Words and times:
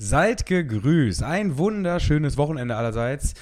Seid 0.00 0.46
gegrüßt. 0.46 1.24
Ein 1.24 1.58
wunderschönes 1.58 2.36
Wochenende 2.36 2.76
allerseits. 2.76 3.34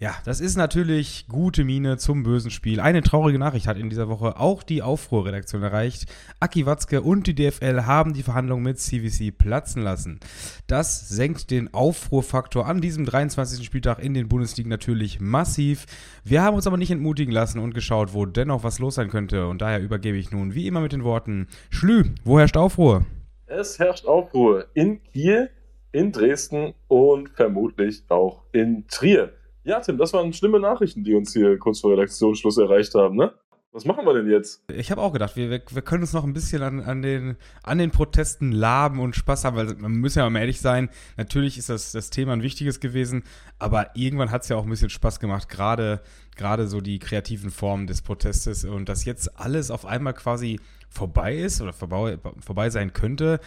Ja, 0.00 0.16
das 0.24 0.40
ist 0.40 0.56
natürlich 0.56 1.26
gute 1.28 1.62
Miene 1.62 1.98
zum 1.98 2.24
bösen 2.24 2.50
Spiel. 2.50 2.80
Eine 2.80 3.02
traurige 3.02 3.38
Nachricht 3.38 3.68
hat 3.68 3.76
in 3.76 3.90
dieser 3.90 4.08
Woche 4.08 4.40
auch 4.40 4.64
die 4.64 4.82
Aufruhrredaktion 4.82 5.62
erreicht. 5.62 6.06
Aki 6.40 6.66
Watzke 6.66 7.02
und 7.02 7.28
die 7.28 7.36
DFL 7.36 7.82
haben 7.82 8.12
die 8.12 8.24
Verhandlungen 8.24 8.64
mit 8.64 8.80
CVC 8.80 9.30
platzen 9.38 9.82
lassen. 9.82 10.18
Das 10.66 11.08
senkt 11.08 11.52
den 11.52 11.72
Aufruhrfaktor 11.72 12.66
an 12.66 12.80
diesem 12.80 13.04
23. 13.04 13.64
Spieltag 13.64 14.00
in 14.00 14.12
den 14.12 14.26
Bundesligen 14.26 14.68
natürlich 14.68 15.20
massiv. 15.20 15.86
Wir 16.24 16.42
haben 16.42 16.56
uns 16.56 16.66
aber 16.66 16.76
nicht 16.76 16.90
entmutigen 16.90 17.32
lassen 17.32 17.60
und 17.60 17.72
geschaut, 17.72 18.14
wo 18.14 18.26
dennoch 18.26 18.64
was 18.64 18.80
los 18.80 18.96
sein 18.96 19.10
könnte. 19.10 19.46
Und 19.46 19.62
daher 19.62 19.80
übergebe 19.80 20.18
ich 20.18 20.32
nun 20.32 20.56
wie 20.56 20.66
immer 20.66 20.80
mit 20.80 20.90
den 20.90 21.04
Worten: 21.04 21.46
Schlü, 21.68 22.14
wo 22.24 22.40
herrscht 22.40 22.56
Aufruhr? 22.56 23.06
Es 23.46 23.78
herrscht 23.78 24.06
Aufruhr 24.06 24.66
in 24.74 25.00
Kiel, 25.04 25.50
in 25.92 26.12
Dresden 26.12 26.74
und 26.88 27.30
vermutlich 27.30 28.04
auch 28.08 28.42
in 28.52 28.86
Trier. 28.88 29.32
Ja, 29.64 29.80
Tim, 29.80 29.98
das 29.98 30.12
waren 30.12 30.32
schlimme 30.32 30.60
Nachrichten, 30.60 31.04
die 31.04 31.14
uns 31.14 31.32
hier 31.32 31.58
kurz 31.58 31.80
vor 31.80 31.92
Redaktionsschluss 31.92 32.58
erreicht 32.58 32.94
haben, 32.94 33.16
ne? 33.16 33.32
Was 33.72 33.84
machen 33.84 34.04
wir 34.04 34.14
denn 34.14 34.28
jetzt? 34.28 34.64
Ich 34.72 34.90
habe 34.90 35.00
auch 35.00 35.12
gedacht, 35.12 35.36
wir, 35.36 35.48
wir, 35.48 35.62
wir, 35.70 35.82
können 35.82 36.02
uns 36.02 36.12
noch 36.12 36.24
ein 36.24 36.32
bisschen 36.32 36.60
an, 36.60 36.80
an, 36.80 37.02
den, 37.02 37.36
an 37.62 37.78
den 37.78 37.92
Protesten 37.92 38.50
laben 38.50 38.98
und 38.98 39.14
Spaß 39.14 39.44
haben, 39.44 39.56
weil 39.56 39.74
man 39.76 40.00
muss 40.00 40.16
ja 40.16 40.28
mal 40.28 40.40
ehrlich 40.40 40.60
sein, 40.60 40.90
natürlich 41.16 41.56
ist 41.56 41.68
das, 41.68 41.92
das 41.92 42.10
Thema 42.10 42.32
ein 42.32 42.42
wichtiges 42.42 42.80
gewesen, 42.80 43.22
aber 43.60 43.90
irgendwann 43.94 44.32
hat 44.32 44.42
es 44.42 44.48
ja 44.48 44.56
auch 44.56 44.64
ein 44.64 44.70
bisschen 44.70 44.90
Spaß 44.90 45.20
gemacht, 45.20 45.48
gerade, 45.48 46.00
gerade 46.34 46.66
so 46.66 46.80
die 46.80 46.98
kreativen 46.98 47.52
Formen 47.52 47.86
des 47.86 48.02
Protestes 48.02 48.64
und 48.64 48.88
dass 48.88 49.04
jetzt 49.04 49.38
alles 49.38 49.70
auf 49.70 49.86
einmal 49.86 50.14
quasi 50.14 50.58
vorbei 50.88 51.36
ist 51.36 51.60
oder 51.60 51.72
vorbei, 51.72 52.18
vorbei 52.40 52.70
sein 52.70 52.92
könnte, 52.92 53.38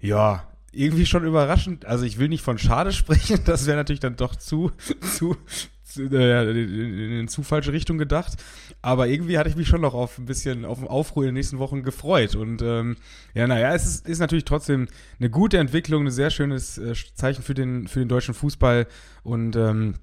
ja, 0.00 0.51
irgendwie 0.72 1.06
schon 1.06 1.24
überraschend. 1.24 1.84
Also 1.84 2.04
ich 2.04 2.18
will 2.18 2.28
nicht 2.28 2.42
von 2.42 2.58
schade 2.58 2.92
sprechen, 2.92 3.40
das 3.44 3.66
wäre 3.66 3.76
natürlich 3.76 4.00
dann 4.00 4.16
doch 4.16 4.34
zu, 4.34 4.72
zu, 5.16 5.36
zu 5.84 6.02
äh, 6.02 6.50
in, 6.50 7.20
in 7.20 7.28
zu 7.28 7.42
falsche 7.42 7.72
Richtung 7.72 7.98
gedacht. 7.98 8.42
Aber 8.80 9.06
irgendwie 9.06 9.38
hatte 9.38 9.48
ich 9.48 9.56
mich 9.56 9.68
schon 9.68 9.82
noch 9.82 9.94
auf 9.94 10.18
ein 10.18 10.24
bisschen 10.24 10.64
auf 10.64 10.78
den 10.78 10.88
Aufruhr 10.88 11.24
in 11.24 11.28
den 11.28 11.34
nächsten 11.34 11.58
Wochen 11.58 11.82
gefreut. 11.82 12.34
Und 12.34 12.62
ähm, 12.62 12.96
ja, 13.34 13.46
naja, 13.46 13.74
es 13.74 13.86
ist, 13.86 14.08
ist 14.08 14.18
natürlich 14.18 14.44
trotzdem 14.44 14.88
eine 15.18 15.30
gute 15.30 15.58
Entwicklung, 15.58 16.06
ein 16.06 16.10
sehr 16.10 16.30
schönes 16.30 16.78
äh, 16.78 16.94
Zeichen 17.14 17.42
für 17.42 17.54
den, 17.54 17.86
für 17.86 18.00
den 18.00 18.08
deutschen 18.08 18.34
Fußball 18.34 18.86
und 19.22 19.54
ähm, 19.56 19.94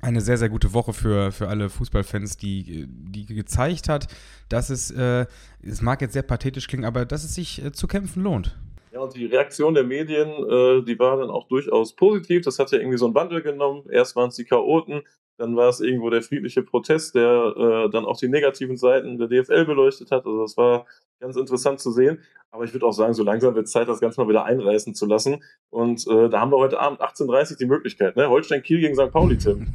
eine 0.00 0.20
sehr, 0.20 0.36
sehr 0.36 0.48
gute 0.48 0.72
Woche 0.72 0.92
für, 0.92 1.30
für 1.30 1.48
alle 1.48 1.70
Fußballfans, 1.70 2.36
die, 2.36 2.86
die 2.88 3.24
gezeigt 3.26 3.88
hat, 3.88 4.08
dass 4.48 4.68
es, 4.68 4.90
äh, 4.90 5.26
es 5.62 5.80
mag 5.80 6.00
jetzt 6.00 6.14
sehr 6.14 6.22
pathetisch 6.22 6.66
klingen, 6.66 6.84
aber 6.84 7.06
dass 7.06 7.22
es 7.22 7.34
sich 7.34 7.64
äh, 7.64 7.70
zu 7.72 7.86
kämpfen 7.86 8.22
lohnt. 8.22 8.56
Ja, 8.92 9.00
und 9.00 9.14
die 9.14 9.24
Reaktion 9.24 9.72
der 9.72 9.84
Medien, 9.84 10.28
äh, 10.28 10.82
die 10.82 10.98
war 10.98 11.16
dann 11.16 11.30
auch 11.30 11.48
durchaus 11.48 11.96
positiv. 11.96 12.44
Das 12.44 12.58
hat 12.58 12.70
ja 12.72 12.78
irgendwie 12.78 12.98
so 12.98 13.06
einen 13.06 13.14
Wandel 13.14 13.40
genommen. 13.40 13.84
Erst 13.90 14.16
waren 14.16 14.28
es 14.28 14.36
die 14.36 14.44
Chaoten, 14.44 15.02
dann 15.38 15.56
war 15.56 15.70
es 15.70 15.80
irgendwo 15.80 16.10
der 16.10 16.20
friedliche 16.20 16.62
Protest, 16.62 17.14
der 17.14 17.54
äh, 17.56 17.90
dann 17.90 18.04
auch 18.04 18.18
die 18.18 18.28
negativen 18.28 18.76
Seiten 18.76 19.16
der 19.16 19.28
DFL 19.28 19.64
beleuchtet 19.64 20.10
hat. 20.10 20.26
Also 20.26 20.42
das 20.42 20.58
war 20.58 20.84
ganz 21.20 21.36
interessant 21.36 21.80
zu 21.80 21.90
sehen. 21.90 22.18
Aber 22.50 22.64
ich 22.64 22.74
würde 22.74 22.84
auch 22.84 22.92
sagen, 22.92 23.14
so 23.14 23.24
langsam 23.24 23.54
wird 23.54 23.64
es 23.64 23.72
Zeit, 23.72 23.88
das 23.88 23.98
Ganze 23.98 24.20
mal 24.20 24.28
wieder 24.28 24.44
einreißen 24.44 24.94
zu 24.94 25.06
lassen. 25.06 25.42
Und 25.70 26.06
äh, 26.06 26.28
da 26.28 26.40
haben 26.40 26.52
wir 26.52 26.58
heute 26.58 26.78
Abend 26.78 27.00
18.30 27.00 27.52
Uhr 27.52 27.56
die 27.56 27.66
Möglichkeit. 27.66 28.16
Ne? 28.16 28.28
Holstein 28.28 28.62
Kiel 28.62 28.80
gegen 28.80 28.94
St. 28.94 29.10
Pauli, 29.10 29.38
Tim. 29.38 29.68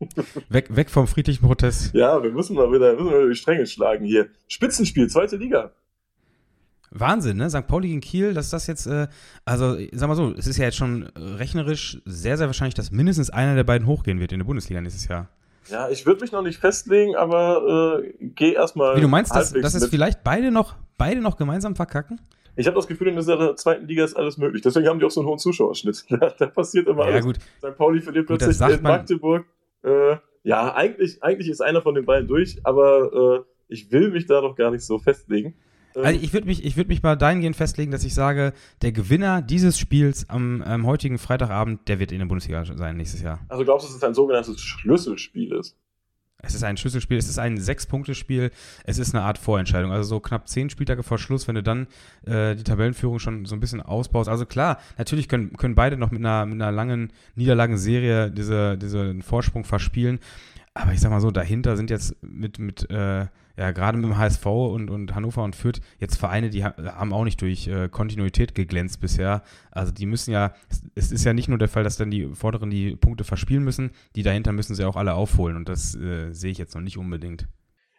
weg, 0.48 0.74
weg 0.74 0.88
vom 0.88 1.06
friedlichen 1.06 1.46
Protest. 1.46 1.94
Ja, 1.94 2.22
wir 2.22 2.30
müssen 2.30 2.56
mal 2.56 2.72
wieder, 2.72 2.94
müssen 2.94 3.10
mal 3.10 3.18
wieder 3.18 3.28
die 3.28 3.36
Stränge 3.36 3.66
schlagen 3.66 4.06
hier. 4.06 4.28
Spitzenspiel, 4.48 5.08
zweite 5.08 5.36
Liga. 5.36 5.72
Wahnsinn, 6.94 7.38
ne? 7.38 7.48
St. 7.50 7.66
Pauli 7.66 7.88
gegen 7.88 8.00
Kiel, 8.00 8.34
dass 8.34 8.50
das 8.50 8.66
jetzt, 8.66 8.86
äh, 8.86 9.08
also 9.44 9.76
sag 9.92 10.08
mal 10.08 10.14
so, 10.14 10.32
es 10.36 10.46
ist 10.46 10.58
ja 10.58 10.66
jetzt 10.66 10.76
schon 10.76 11.04
rechnerisch 11.16 12.00
sehr, 12.04 12.36
sehr 12.36 12.46
wahrscheinlich, 12.46 12.74
dass 12.74 12.90
mindestens 12.90 13.30
einer 13.30 13.54
der 13.54 13.64
beiden 13.64 13.86
hochgehen 13.86 14.20
wird 14.20 14.32
in 14.32 14.40
der 14.40 14.46
Bundesliga 14.46 14.80
nächstes 14.80 15.08
Jahr. 15.08 15.28
Ja, 15.68 15.88
ich 15.88 16.04
würde 16.06 16.20
mich 16.20 16.32
noch 16.32 16.42
nicht 16.42 16.58
festlegen, 16.58 17.14
aber 17.16 18.02
äh, 18.02 18.12
geh 18.20 18.52
erstmal. 18.52 18.96
Wie 18.96 19.00
du 19.00 19.08
meinst, 19.08 19.34
dass, 19.34 19.52
dass 19.52 19.74
es 19.74 19.86
vielleicht 19.86 20.24
beide 20.24 20.50
noch, 20.50 20.74
beide 20.98 21.20
noch 21.20 21.36
gemeinsam 21.36 21.76
verkacken? 21.76 22.20
Ich 22.54 22.66
habe 22.66 22.74
das 22.74 22.86
Gefühl, 22.86 23.08
in 23.08 23.14
der 23.14 23.56
zweiten 23.56 23.86
Liga 23.86 24.04
ist 24.04 24.14
alles 24.14 24.36
möglich. 24.36 24.62
Deswegen 24.62 24.86
haben 24.86 24.98
die 24.98 25.06
auch 25.06 25.10
so 25.10 25.20
einen 25.20 25.28
hohen 25.28 25.38
Zuschauerschnitt. 25.38 26.04
Da, 26.10 26.30
da 26.38 26.46
passiert 26.46 26.86
immer 26.86 27.06
ja, 27.06 27.12
alles. 27.12 27.24
Gut. 27.24 27.36
St. 27.58 27.76
Pauli 27.76 28.00
verliert 28.00 28.26
plötzlich 28.26 28.58
gut, 28.58 28.70
in 28.70 28.82
Magdeburg. 28.82 29.46
Äh, 29.82 30.16
ja, 30.42 30.74
eigentlich, 30.74 31.22
eigentlich 31.22 31.48
ist 31.48 31.62
einer 31.62 31.80
von 31.80 31.94
den 31.94 32.04
beiden 32.04 32.28
durch, 32.28 32.58
aber 32.64 33.44
äh, 33.46 33.72
ich 33.72 33.90
will 33.90 34.10
mich 34.10 34.26
da 34.26 34.40
doch 34.40 34.56
gar 34.56 34.70
nicht 34.70 34.84
so 34.84 34.98
festlegen. 34.98 35.54
Also 35.94 36.08
ähm. 36.08 36.18
ich 36.22 36.32
würde 36.32 36.46
mich, 36.46 36.76
würd 36.76 36.88
mich 36.88 37.02
mal 37.02 37.16
dahingehend 37.16 37.56
festlegen, 37.56 37.92
dass 37.92 38.04
ich 38.04 38.14
sage, 38.14 38.52
der 38.82 38.92
Gewinner 38.92 39.42
dieses 39.42 39.78
Spiels 39.78 40.28
am 40.28 40.62
ähm, 40.66 40.86
heutigen 40.86 41.18
Freitagabend, 41.18 41.88
der 41.88 41.98
wird 41.98 42.12
in 42.12 42.18
der 42.18 42.26
Bundesliga 42.26 42.64
sein 42.64 42.96
nächstes 42.96 43.22
Jahr. 43.22 43.40
Also 43.48 43.64
glaubst 43.64 43.86
du, 43.86 43.88
dass 43.88 43.96
es 43.96 44.04
ein 44.04 44.14
sogenanntes 44.14 44.60
Schlüsselspiel 44.60 45.52
ist? 45.52 45.76
Es 46.44 46.56
ist 46.56 46.64
ein 46.64 46.76
Schlüsselspiel, 46.76 47.18
es 47.18 47.28
ist 47.28 47.38
ein 47.38 47.56
Sechs-Punkte-Spiel, 47.56 48.50
es 48.84 48.98
ist 48.98 49.14
eine 49.14 49.22
Art 49.22 49.38
Vorentscheidung. 49.38 49.92
Also 49.92 50.08
so 50.08 50.20
knapp 50.20 50.48
zehn 50.48 50.70
Spieltage 50.70 51.04
vor 51.04 51.18
Schluss, 51.18 51.46
wenn 51.46 51.54
du 51.54 51.62
dann 51.62 51.86
äh, 52.26 52.56
die 52.56 52.64
Tabellenführung 52.64 53.20
schon 53.20 53.44
so 53.44 53.54
ein 53.54 53.60
bisschen 53.60 53.80
ausbaust. 53.80 54.28
Also 54.28 54.44
klar, 54.44 54.78
natürlich 54.98 55.28
können, 55.28 55.56
können 55.56 55.76
beide 55.76 55.96
noch 55.96 56.10
mit 56.10 56.20
einer, 56.20 56.44
mit 56.44 56.60
einer 56.60 56.72
langen 56.72 57.12
Niederlagenserie 57.36 58.32
diese, 58.32 58.76
diesen 58.76 59.22
Vorsprung 59.22 59.64
verspielen. 59.64 60.18
Aber 60.74 60.92
ich 60.92 61.00
sag 61.00 61.10
mal 61.10 61.20
so, 61.20 61.30
dahinter 61.30 61.76
sind 61.76 61.90
jetzt 61.90 62.16
mit, 62.22 62.58
mit 62.58 62.90
äh, 62.90 63.26
ja, 63.56 63.70
gerade 63.70 63.98
mit 63.98 64.06
dem 64.06 64.16
HSV 64.16 64.46
und, 64.46 64.90
und 64.90 65.14
Hannover 65.14 65.42
und 65.42 65.56
Fürth 65.56 65.80
jetzt 65.98 66.16
Vereine, 66.16 66.50
die 66.50 66.64
haben 66.64 67.12
auch 67.12 67.24
nicht 67.24 67.40
durch 67.40 67.66
äh, 67.68 67.88
Kontinuität 67.88 68.54
geglänzt 68.54 69.00
bisher. 69.00 69.42
Also 69.70 69.92
die 69.92 70.06
müssen 70.06 70.32
ja, 70.32 70.54
es 70.94 71.12
ist 71.12 71.24
ja 71.24 71.32
nicht 71.32 71.48
nur 71.48 71.58
der 71.58 71.68
Fall, 71.68 71.84
dass 71.84 71.96
dann 71.96 72.10
die 72.10 72.34
Vorderen 72.34 72.70
die 72.70 72.96
Punkte 72.96 73.24
verspielen 73.24 73.64
müssen, 73.64 73.90
die 74.16 74.22
dahinter 74.22 74.52
müssen 74.52 74.74
sie 74.74 74.84
auch 74.84 74.96
alle 74.96 75.14
aufholen 75.14 75.56
und 75.56 75.68
das 75.68 75.94
äh, 75.94 76.32
sehe 76.32 76.50
ich 76.50 76.58
jetzt 76.58 76.74
noch 76.74 76.82
nicht 76.82 76.98
unbedingt. 76.98 77.46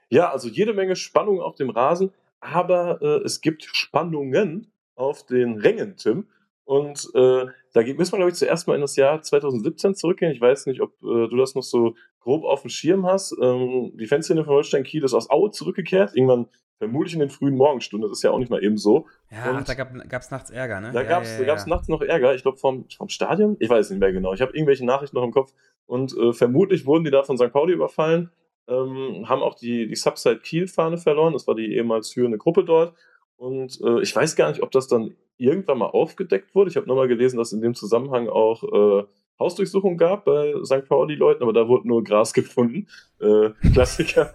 Ja, 0.09 0.31
also 0.31 0.47
jede 0.47 0.73
Menge 0.73 0.95
Spannung 0.95 1.39
auf 1.39 1.55
dem 1.55 1.69
Rasen, 1.69 2.11
aber 2.39 3.01
äh, 3.01 3.23
es 3.25 3.41
gibt 3.41 3.63
Spannungen 3.63 4.71
auf 4.95 5.25
den 5.25 5.59
Rängen, 5.59 5.97
Tim. 5.97 6.27
Und 6.65 7.09
äh, 7.13 7.45
da 7.73 7.81
müssen 7.81 8.13
wir, 8.13 8.17
glaube 8.17 8.29
ich, 8.29 8.35
zuerst 8.35 8.67
mal 8.67 8.75
in 8.75 8.81
das 8.81 8.95
Jahr 8.95 9.21
2017 9.21 9.95
zurückgehen. 9.95 10.31
Ich 10.31 10.39
weiß 10.39 10.65
nicht, 10.67 10.81
ob 10.81 10.93
äh, 11.01 11.27
du 11.27 11.35
das 11.35 11.55
noch 11.55 11.63
so 11.63 11.95
grob 12.19 12.45
auf 12.45 12.61
dem 12.61 12.69
Schirm 12.69 13.05
hast. 13.05 13.35
Ähm, 13.41 13.91
die 13.95 14.07
Fanszene 14.07 14.45
von 14.45 14.53
Holstein 14.53 14.83
Kiel 14.83 15.03
ist 15.03 15.13
aus 15.13 15.29
Aue 15.29 15.51
zurückgekehrt. 15.51 16.15
Irgendwann 16.15 16.47
vermutlich 16.77 17.13
in 17.13 17.19
den 17.19 17.29
frühen 17.29 17.55
Morgenstunden. 17.55 18.09
Das 18.09 18.19
ist 18.19 18.23
ja 18.23 18.31
auch 18.31 18.39
nicht 18.39 18.49
mal 18.49 18.63
eben 18.63 18.77
so. 18.77 19.07
Ja, 19.29 19.57
ach, 19.59 19.63
da 19.63 19.73
gab 19.73 20.21
es 20.21 20.31
nachts 20.31 20.49
Ärger, 20.51 20.79
ne? 20.79 20.91
Da 20.93 21.01
ja, 21.01 21.07
gab 21.07 21.23
es 21.23 21.37
ja, 21.37 21.45
ja, 21.45 21.65
nachts 21.67 21.87
noch 21.87 22.01
Ärger. 22.01 22.33
Ich 22.33 22.43
glaube, 22.43 22.57
vom, 22.57 22.85
vom 22.95 23.09
Stadion? 23.09 23.57
Ich 23.59 23.69
weiß 23.69 23.89
nicht 23.89 23.99
mehr 23.99 24.13
genau. 24.13 24.33
Ich 24.33 24.41
habe 24.41 24.53
irgendwelche 24.53 24.85
Nachrichten 24.85 25.17
noch 25.17 25.23
im 25.23 25.31
Kopf. 25.31 25.53
Und 25.85 26.15
äh, 26.17 26.33
vermutlich 26.33 26.85
wurden 26.85 27.03
die 27.03 27.11
da 27.11 27.23
von 27.23 27.37
St. 27.37 27.51
Pauli 27.51 27.73
überfallen. 27.73 28.31
Ähm, 28.67 29.27
haben 29.27 29.41
auch 29.41 29.55
die, 29.55 29.87
die 29.87 29.95
Subside 29.95 30.39
Kiel-Fahne 30.39 30.97
verloren. 30.97 31.33
Das 31.33 31.47
war 31.47 31.55
die 31.55 31.75
ehemals 31.75 32.11
führende 32.11 32.37
Gruppe 32.37 32.63
dort. 32.63 32.95
Und 33.37 33.79
äh, 33.81 34.01
ich 34.01 34.15
weiß 34.15 34.35
gar 34.35 34.49
nicht, 34.49 34.63
ob 34.63 34.71
das 34.71 34.87
dann 34.87 35.15
irgendwann 35.37 35.79
mal 35.79 35.87
aufgedeckt 35.87 36.55
wurde. 36.55 36.69
Ich 36.69 36.77
habe 36.77 36.87
nochmal 36.87 37.07
gelesen, 37.07 37.37
dass 37.37 37.53
in 37.53 37.61
dem 37.61 37.75
Zusammenhang 37.75 38.29
auch 38.29 38.63
äh, 38.63 39.03
Hausdurchsuchung 39.39 39.97
gab 39.97 40.25
bei 40.25 40.53
St. 40.63 40.87
Pauli-Leuten, 40.87 41.43
aber 41.43 41.53
da 41.53 41.67
wurde 41.67 41.87
nur 41.87 42.03
Gras 42.03 42.33
gefunden. 42.33 42.87
Äh, 43.19 43.49
Klassiker. 43.73 44.33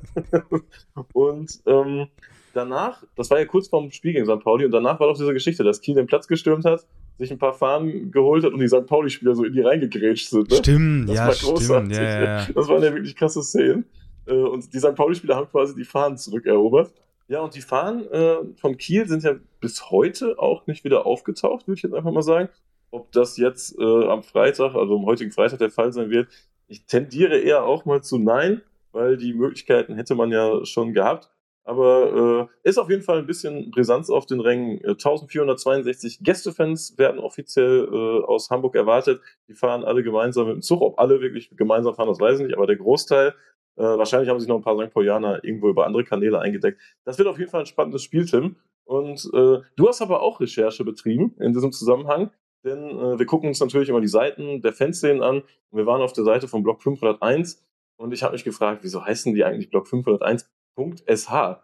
und 1.13 1.61
ähm, 1.67 2.09
danach, 2.55 3.05
das 3.17 3.31
war 3.31 3.39
ja 3.39 3.45
kurz 3.47 3.69
vorm 3.69 3.91
Spiel 3.91 4.13
gegen 4.13 4.27
St. 4.27 4.43
Pauli, 4.43 4.65
und 4.65 4.73
danach 4.73 4.99
war 5.01 5.09
doch 5.09 5.17
diese 5.17 5.33
Geschichte, 5.33 5.65
dass 5.65 5.81
Kiel 5.81 5.95
den 5.95 6.07
Platz 6.07 6.27
gestürmt 6.27 6.65
hat, 6.65 6.87
sich 7.19 7.31
ein 7.31 7.39
paar 7.39 7.55
Fahnen 7.55 8.11
geholt 8.11 8.45
hat 8.45 8.53
und 8.53 8.61
die 8.61 8.69
St. 8.69 8.87
Pauli-Spieler 8.87 9.35
so 9.35 9.45
in 9.45 9.53
die 9.53 9.61
reingegrätscht 9.61 10.29
sind. 10.29 10.51
Ne? 10.51 10.57
Stimmt, 10.57 11.09
das 11.09 11.17
ja, 11.17 11.27
war 11.27 11.35
großartig. 11.35 11.95
Stimmt, 11.95 12.11
ja, 12.11 12.39
ja. 12.41 12.47
Das 12.55 12.69
waren 12.69 12.83
ja 12.83 12.93
wirklich 12.93 13.17
krasse 13.17 13.43
Szenen. 13.43 13.85
Äh, 14.27 14.35
und 14.35 14.73
die 14.73 14.79
St. 14.79 14.95
Pauli-Spieler 14.95 15.37
haben 15.37 15.49
quasi 15.49 15.75
die 15.75 15.85
Fahnen 15.85 16.17
zurückerobert. 16.17 16.93
Ja, 17.28 17.41
und 17.41 17.55
die 17.55 17.61
Fahnen 17.61 18.11
äh, 18.11 18.39
von 18.56 18.78
Kiel 18.78 19.06
sind 19.06 19.22
ja 19.22 19.34
bis 19.61 19.91
heute 19.91 20.39
auch 20.39 20.66
nicht 20.66 20.83
wieder 20.84 21.05
aufgetaucht, 21.05 21.69
würde 21.69 21.77
ich 21.77 21.83
jetzt 21.83 21.94
einfach 21.94 22.11
mal 22.11 22.22
sagen. 22.22 22.49
Ob 22.91 23.12
das 23.12 23.37
jetzt 23.37 23.79
äh, 23.79 24.06
am 24.06 24.23
Freitag, 24.23 24.75
also 24.75 24.97
am 24.97 25.05
heutigen 25.05 25.31
Freitag 25.31 25.58
der 25.58 25.70
Fall 25.70 25.93
sein 25.93 26.08
wird, 26.08 26.29
ich 26.69 26.87
tendiere 26.87 27.38
eher 27.38 27.64
auch 27.64 27.85
mal 27.85 28.03
zu 28.03 28.19
nein, 28.19 28.62
weil 28.93 29.19
die 29.19 29.35
Möglichkeiten 29.35 29.94
hätte 29.94 30.14
man 30.14 30.32
ja 30.32 30.64
schon 30.64 30.94
gehabt. 30.94 31.31
Aber 31.64 32.49
äh, 32.64 32.69
ist 32.69 32.79
auf 32.79 32.88
jeden 32.88 33.03
Fall 33.03 33.19
ein 33.19 33.26
bisschen 33.26 33.70
Brisanz 33.70 34.08
auf 34.08 34.25
den 34.25 34.41
Rängen. 34.41 34.79
1462 34.82 36.20
äh, 36.20 36.25
Gästefans 36.25 36.97
werden 36.97 37.20
offiziell 37.20 37.87
äh, 37.93 38.25
aus 38.25 38.49
Hamburg 38.49 38.75
erwartet. 38.75 39.20
Die 39.49 39.55
fahren 39.55 39.85
alle 39.85 40.03
gemeinsam 40.03 40.47
mit 40.47 40.55
dem 40.55 40.62
Zug. 40.62 40.81
Ob 40.81 40.99
alle 40.99 41.20
wirklich 41.20 41.50
gemeinsam 41.55 41.94
fahren, 41.94 42.08
das 42.08 42.20
weiß 42.20 42.41
ich 42.41 42.47
nicht, 42.47 42.56
aber 42.56 42.67
der 42.67 42.76
Großteil 42.76 43.35
äh, 43.79 43.83
wahrscheinlich 43.83 44.29
haben 44.29 44.39
sich 44.41 44.49
noch 44.49 44.57
ein 44.57 44.63
paar 44.63 44.77
St. 44.79 44.93
Paulianer 44.93 45.43
irgendwo 45.45 45.69
über 45.69 45.87
andere 45.87 46.05
Kanäle 46.05 46.41
eingedeckt. 46.41 46.81
Das 47.05 47.17
wird 47.19 47.29
auf 47.29 47.39
jeden 47.39 47.51
Fall 47.51 47.61
ein 47.61 47.67
spannendes 47.67 48.03
Spiel, 48.03 48.27
Tim. 48.27 48.57
Und 48.85 49.25
äh, 49.35 49.59
du 49.77 49.89
hast 49.89 50.03
aber 50.03 50.23
auch 50.23 50.41
Recherche 50.41 50.85
betrieben 50.85 51.35
in 51.41 51.53
diesem 51.53 51.73
Zusammenhang, 51.73 52.31
denn 52.65 52.79
äh, 52.91 53.19
wir 53.19 53.27
gucken 53.27 53.49
uns 53.49 53.61
natürlich 53.61 53.89
immer 53.89 54.01
die 54.01 54.09
Seiten 54.09 54.63
der 54.63 54.73
Fanszenen 54.73 55.23
an. 55.23 55.43
Und 55.71 55.79
wir 55.79 55.87
waren 55.87 56.01
auf 56.03 56.13
der 56.13 56.25
Seite 56.25 56.49
von 56.49 56.63
Blog 56.63 56.83
501 56.83 57.65
und 57.97 58.13
ich 58.13 58.23
habe 58.23 58.33
mich 58.33 58.45
gefragt, 58.45 58.81
wieso 58.83 59.05
heißen 59.05 59.35
die 59.35 59.45
eigentlich 59.45 59.71
Blog 59.71 59.87
501.sh? 59.87 61.59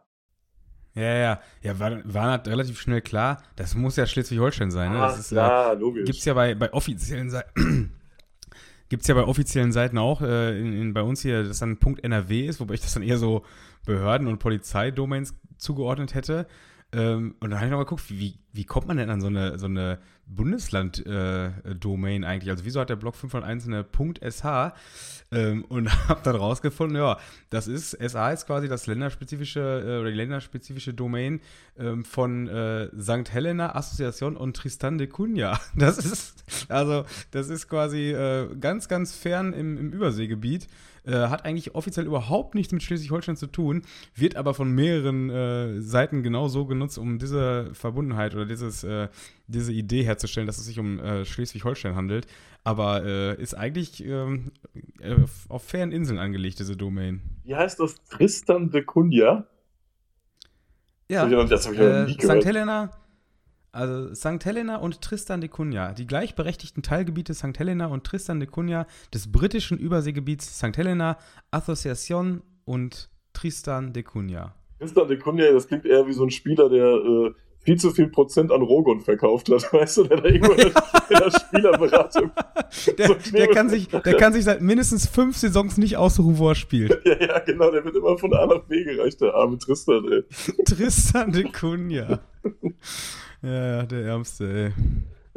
Ja, 0.96 1.02
ja, 1.02 1.40
ja, 1.62 1.78
war, 1.80 2.00
war 2.04 2.30
halt 2.30 2.46
relativ 2.46 2.78
schnell 2.80 3.00
klar, 3.00 3.42
das 3.56 3.74
muss 3.74 3.96
ja 3.96 4.06
Schleswig-Holstein 4.06 4.70
sein. 4.70 4.92
Ne? 4.92 4.98
Das 4.98 5.16
Ah, 5.16 5.18
ist, 5.18 5.28
klar, 5.30 5.72
äh, 5.72 5.74
logisch. 5.74 6.04
Gibt's 6.04 6.24
ja 6.24 6.34
bei, 6.34 6.54
bei 6.54 6.72
offiziellen 6.72 7.30
Seiten. 7.30 7.93
Gibt's 8.94 9.08
ja 9.08 9.16
bei 9.16 9.24
offiziellen 9.24 9.72
Seiten 9.72 9.98
auch, 9.98 10.20
äh, 10.20 10.56
in, 10.56 10.72
in, 10.72 10.94
bei 10.94 11.02
uns 11.02 11.20
hier, 11.20 11.42
dass 11.42 11.58
dann 11.58 11.78
Punkt 11.78 12.04
NRW 12.04 12.46
ist, 12.46 12.60
wobei 12.60 12.74
ich 12.74 12.80
das 12.80 12.94
dann 12.94 13.02
eher 13.02 13.18
so 13.18 13.42
Behörden- 13.84 14.28
und 14.28 14.38
Polizeidomains 14.38 15.34
zugeordnet 15.58 16.14
hätte. 16.14 16.46
Ähm, 16.94 17.34
und 17.40 17.50
dann 17.50 17.58
habe 17.58 17.66
ich 17.66 17.70
nochmal 17.72 17.86
geguckt, 17.86 18.08
wie, 18.08 18.38
wie 18.52 18.64
kommt 18.64 18.86
man 18.86 18.96
denn 18.96 19.10
an 19.10 19.20
so 19.20 19.26
eine, 19.26 19.58
so 19.58 19.66
eine 19.66 19.98
Bundesland-Domain 20.26 22.24
eigentlich? 22.24 22.50
Also 22.50 22.64
wieso 22.64 22.80
hat 22.80 22.88
der 22.88 22.96
Blog 22.96 23.16
501 23.16 23.66
eine 23.66 23.84
.sh? 24.30 24.44
Ähm, 25.32 25.64
und 25.64 26.08
habe 26.08 26.20
dann 26.22 26.36
rausgefunden, 26.36 26.96
ja, 26.96 27.18
das 27.50 27.66
ist, 27.66 27.98
SA 28.00 28.30
ist 28.30 28.46
quasi 28.46 28.68
das 28.68 28.86
länderspezifische 28.86 29.60
äh, 29.60 30.00
oder 30.00 30.10
die 30.10 30.16
länderspezifische 30.16 30.94
Domain 30.94 31.40
ähm, 31.76 32.04
von 32.04 32.46
äh, 32.46 32.88
St. 33.00 33.32
Helena 33.32 33.74
Association 33.74 34.36
und 34.36 34.56
Tristan 34.56 34.98
de 34.98 35.08
Cunha. 35.08 35.60
Das 35.74 35.98
ist, 35.98 36.44
also, 36.68 37.04
das 37.32 37.48
ist 37.48 37.68
quasi 37.68 38.12
äh, 38.12 38.54
ganz, 38.60 38.88
ganz 38.88 39.16
fern 39.16 39.52
im, 39.52 39.76
im 39.76 39.92
Überseegebiet. 39.92 40.68
Äh, 41.06 41.28
hat 41.28 41.44
eigentlich 41.44 41.74
offiziell 41.74 42.06
überhaupt 42.06 42.54
nichts 42.54 42.72
mit 42.72 42.82
Schleswig-Holstein 42.82 43.36
zu 43.36 43.46
tun, 43.46 43.82
wird 44.14 44.36
aber 44.36 44.54
von 44.54 44.70
mehreren 44.70 45.28
äh, 45.28 45.80
Seiten 45.82 46.22
genau 46.22 46.48
so 46.48 46.64
genutzt, 46.64 46.96
um 46.96 47.18
diese 47.18 47.70
Verbundenheit 47.74 48.34
oder 48.34 48.46
dieses, 48.46 48.84
äh, 48.84 49.08
diese 49.46 49.72
Idee 49.72 50.02
herzustellen, 50.02 50.46
dass 50.46 50.56
es 50.56 50.64
sich 50.64 50.78
um 50.78 50.98
äh, 51.00 51.26
Schleswig-Holstein 51.26 51.94
handelt. 51.94 52.26
Aber 52.64 53.04
äh, 53.04 53.40
ist 53.42 53.52
eigentlich 53.52 54.02
ähm, 54.02 54.52
äh, 55.00 55.14
auf 55.50 55.62
fairen 55.64 55.92
Inseln 55.92 56.18
angelegt, 56.18 56.58
diese 56.58 56.74
Domain. 56.76 57.20
Wie 57.44 57.54
heißt 57.54 57.78
das? 57.80 57.96
Tristan 58.08 58.70
de 58.70 58.82
Cunha? 58.82 59.46
Ja, 61.10 61.26
Das 61.44 61.66
hab 61.66 61.74
ich 61.74 61.78
noch- 61.80 62.06
nie 62.06 62.12
St. 62.14 62.20
gehört. 62.20 62.44
Helena, 62.46 62.90
also 63.74 64.14
St. 64.14 64.44
Helena 64.44 64.76
und 64.76 65.00
Tristan 65.00 65.40
de 65.40 65.50
Cunha, 65.50 65.92
die 65.92 66.06
gleichberechtigten 66.06 66.82
Teilgebiete 66.82 67.34
St. 67.34 67.58
Helena 67.58 67.86
und 67.86 68.04
Tristan 68.04 68.40
de 68.40 68.48
Cunha 68.48 68.86
des 69.12 69.30
britischen 69.30 69.78
Überseegebiets 69.78 70.58
St. 70.58 70.76
Helena, 70.76 71.18
Association 71.50 72.42
und 72.64 73.10
Tristan 73.32 73.92
de 73.92 74.02
Cunha. 74.02 74.54
Tristan 74.78 75.08
de 75.08 75.18
Cunha, 75.18 75.52
das 75.52 75.66
klingt 75.66 75.86
eher 75.86 76.06
wie 76.06 76.12
so 76.12 76.24
ein 76.24 76.30
Spieler, 76.30 76.68
der 76.68 76.86
äh, 76.86 77.34
viel 77.64 77.76
zu 77.76 77.90
viel 77.90 78.08
Prozent 78.08 78.52
an 78.52 78.62
Rogon 78.62 79.00
verkauft 79.00 79.50
hat, 79.50 79.72
weißt 79.72 79.96
du, 79.98 80.04
der 80.04 80.20
da 80.20 80.28
irgendwo 80.28 80.52
in 80.52 80.70
der, 81.10 81.30
Spielerberatung. 81.30 82.30
Der, 82.98 83.06
So 83.06 83.14
der, 83.32 83.48
kann 83.48 83.68
sich, 83.68 83.88
der 83.88 84.16
kann 84.16 84.32
sich 84.32 84.44
seit 84.44 84.60
mindestens 84.60 85.06
fünf 85.06 85.36
Saisons 85.36 85.78
nicht 85.78 85.96
aussuchen, 85.96 86.38
wo 86.38 86.48
er 86.48 86.54
spielt. 86.54 87.00
Ja, 87.04 87.20
ja, 87.20 87.38
genau, 87.38 87.70
der 87.70 87.84
wird 87.84 87.94
immer 87.94 88.18
von 88.18 88.34
A 88.34 88.46
nach 88.46 88.62
B 88.64 88.82
gereicht, 88.82 89.20
der 89.20 89.34
arme 89.34 89.58
Tristan, 89.58 90.04
ey. 90.10 90.24
Tristan 90.64 91.30
de 91.30 91.44
Cunha. 91.50 92.20
Ja, 93.44 93.66
ja, 93.76 93.82
der 93.82 94.04
Ärmste, 94.06 94.44
ey. 94.44 94.72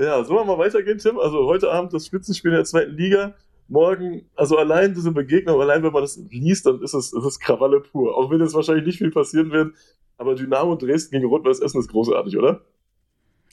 Ja, 0.06 0.24
sollen 0.24 0.48
wir 0.48 0.56
mal 0.56 0.64
weitergehen, 0.64 0.98
Tim? 0.98 1.20
Also 1.20 1.46
heute 1.46 1.70
Abend 1.70 1.92
das 1.92 2.06
Spitzenspiel 2.06 2.52
der 2.52 2.64
zweiten 2.64 2.96
Liga. 2.96 3.36
Morgen, 3.68 4.30
also 4.36 4.58
allein 4.58 4.94
diese 4.94 5.12
Begegnung, 5.12 5.60
allein 5.60 5.84
wenn 5.84 5.92
man 5.92 6.04
das 6.04 6.16
liest, 6.30 6.66
dann 6.66 6.82
ist 6.82 6.94
es, 6.94 7.12
ist 7.12 7.26
es 7.26 7.40
Krawalle 7.40 7.82
pur. 7.82 8.16
Auch 8.16 8.32
wenn 8.32 8.40
jetzt 8.40 8.54
wahrscheinlich 8.54 8.86
nicht 8.86 9.00
viel 9.00 9.12
passieren 9.12 9.52
wird. 9.52 9.76
Aber 10.18 10.36
Dynamo 10.36 10.76
Dresden 10.76 11.16
gegen 11.16 11.28
Rot-Weiß 11.28 11.60
Essen 11.60 11.82
ist 11.82 11.90
großartig, 11.90 12.38
oder? 12.38 12.62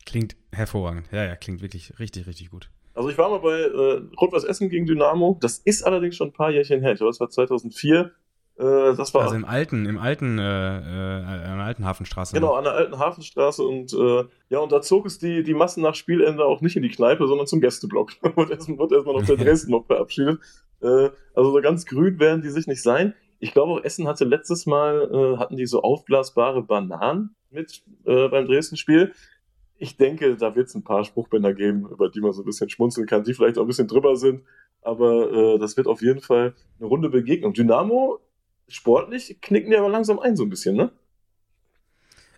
Klingt 0.07 0.37
hervorragend. 0.53 1.09
Ja, 1.11 1.25
ja, 1.25 1.35
klingt 1.35 1.61
wirklich 1.61 1.99
richtig, 1.99 2.29
richtig 2.29 2.51
gut. 2.51 2.71
Also 2.95 3.09
ich 3.09 3.19
war 3.19 3.29
mal 3.29 3.41
bei 3.41 3.59
äh, 3.59 4.03
Rot-Weiß 4.21 4.45
Essen 4.45 4.69
gegen 4.69 4.87
Dynamo. 4.87 5.37
Das 5.41 5.59
ist 5.59 5.83
allerdings 5.83 6.15
schon 6.15 6.29
ein 6.29 6.33
paar 6.33 6.53
Jährchen 6.53 6.81
her. 6.81 6.93
Ich 6.93 6.99
glaube, 6.99 7.11
das 7.11 7.19
war 7.19 7.29
2004. 7.29 8.13
Äh, 8.57 8.95
das 8.95 9.13
war 9.15 9.23
Also 9.23 9.35
im 9.35 9.45
alten, 9.45 9.85
im 9.87 9.99
alten, 9.99 10.39
äh, 10.39 10.43
äh, 10.43 11.25
an 11.25 11.59
der 11.59 11.67
alten 11.67 11.85
Hafenstraße. 11.85 12.35
Genau, 12.35 12.55
an 12.55 12.65
der 12.65 12.75
alten 12.75 12.99
Hafenstraße 12.99 13.63
und 13.65 13.93
äh, 13.93 14.25
ja, 14.49 14.61
und 14.61 14.71
da 14.71 14.81
zog 14.81 15.07
es 15.07 15.19
die, 15.19 15.43
die 15.43 15.55
Massen 15.55 15.83
nach 15.83 15.97
Spielende 15.97 16.45
auch 16.45 16.61
nicht 16.61 16.77
in 16.77 16.83
die 16.83 16.89
Kneipe, 16.89 17.27
sondern 17.27 17.49
zum 17.49 17.61
Gästeblock. 17.61 18.13
wird 18.37 18.51
erstmal 18.51 18.79
wird 18.79 18.93
erstmal 18.93 19.17
noch 19.17 19.27
der 19.27 19.37
Dresden 19.45 19.73
noch 19.73 19.87
verabschiedet. 19.87 20.39
Äh, 20.81 21.11
also 21.35 21.53
so 21.53 21.61
ganz 21.63 21.85
grün 21.85 22.21
werden 22.21 22.43
die 22.43 22.51
sich 22.51 22.69
nicht 22.69 22.83
sein. 22.83 23.15
Ich 23.41 23.53
glaube 23.53 23.73
auch 23.73 23.85
Essen 23.85 24.07
hatte 24.07 24.25
letztes 24.25 24.67
Mal, 24.67 25.11
äh, 25.13 25.39
hatten 25.39 25.57
die 25.57 25.67
so 25.67 25.83
aufblasbare 25.83 26.63
Bananen 26.63 27.35
mit 27.51 27.83
äh, 28.05 28.29
beim 28.29 28.47
Dresden-Spiel. 28.47 29.13
Ich 29.79 29.97
denke, 29.97 30.37
da 30.37 30.55
wird 30.55 30.69
es 30.69 30.75
ein 30.77 30.85
paar 30.85 31.05
Spruchbänder 31.05 31.53
geben, 31.55 31.89
über 31.91 32.09
die 32.09 32.21
man 32.21 32.33
so 32.33 32.43
ein 32.43 32.45
bisschen 32.47 32.71
schmunzeln 32.71 33.09
kann, 33.09 33.25
die 33.25 33.35
vielleicht 33.35 33.59
auch 33.59 33.63
ein 33.63 33.67
bisschen 33.67 33.89
drüber 33.89 34.15
sind. 34.15 34.45
Aber 34.83 35.33
äh, 35.33 35.59
das 35.59 35.77
wird 35.77 35.89
auf 35.89 36.03
jeden 36.03 36.21
Fall 36.21 36.55
eine 36.79 36.89
runde 36.89 37.09
Begegnung. 37.09 37.53
Dynamo, 37.53 38.21
sportlich, 38.69 39.39
knicken 39.41 39.71
die 39.71 39.77
aber 39.77 39.89
langsam 39.89 40.19
ein 40.19 40.37
so 40.37 40.45
ein 40.45 40.51
bisschen, 40.51 40.77
ne? 40.77 40.91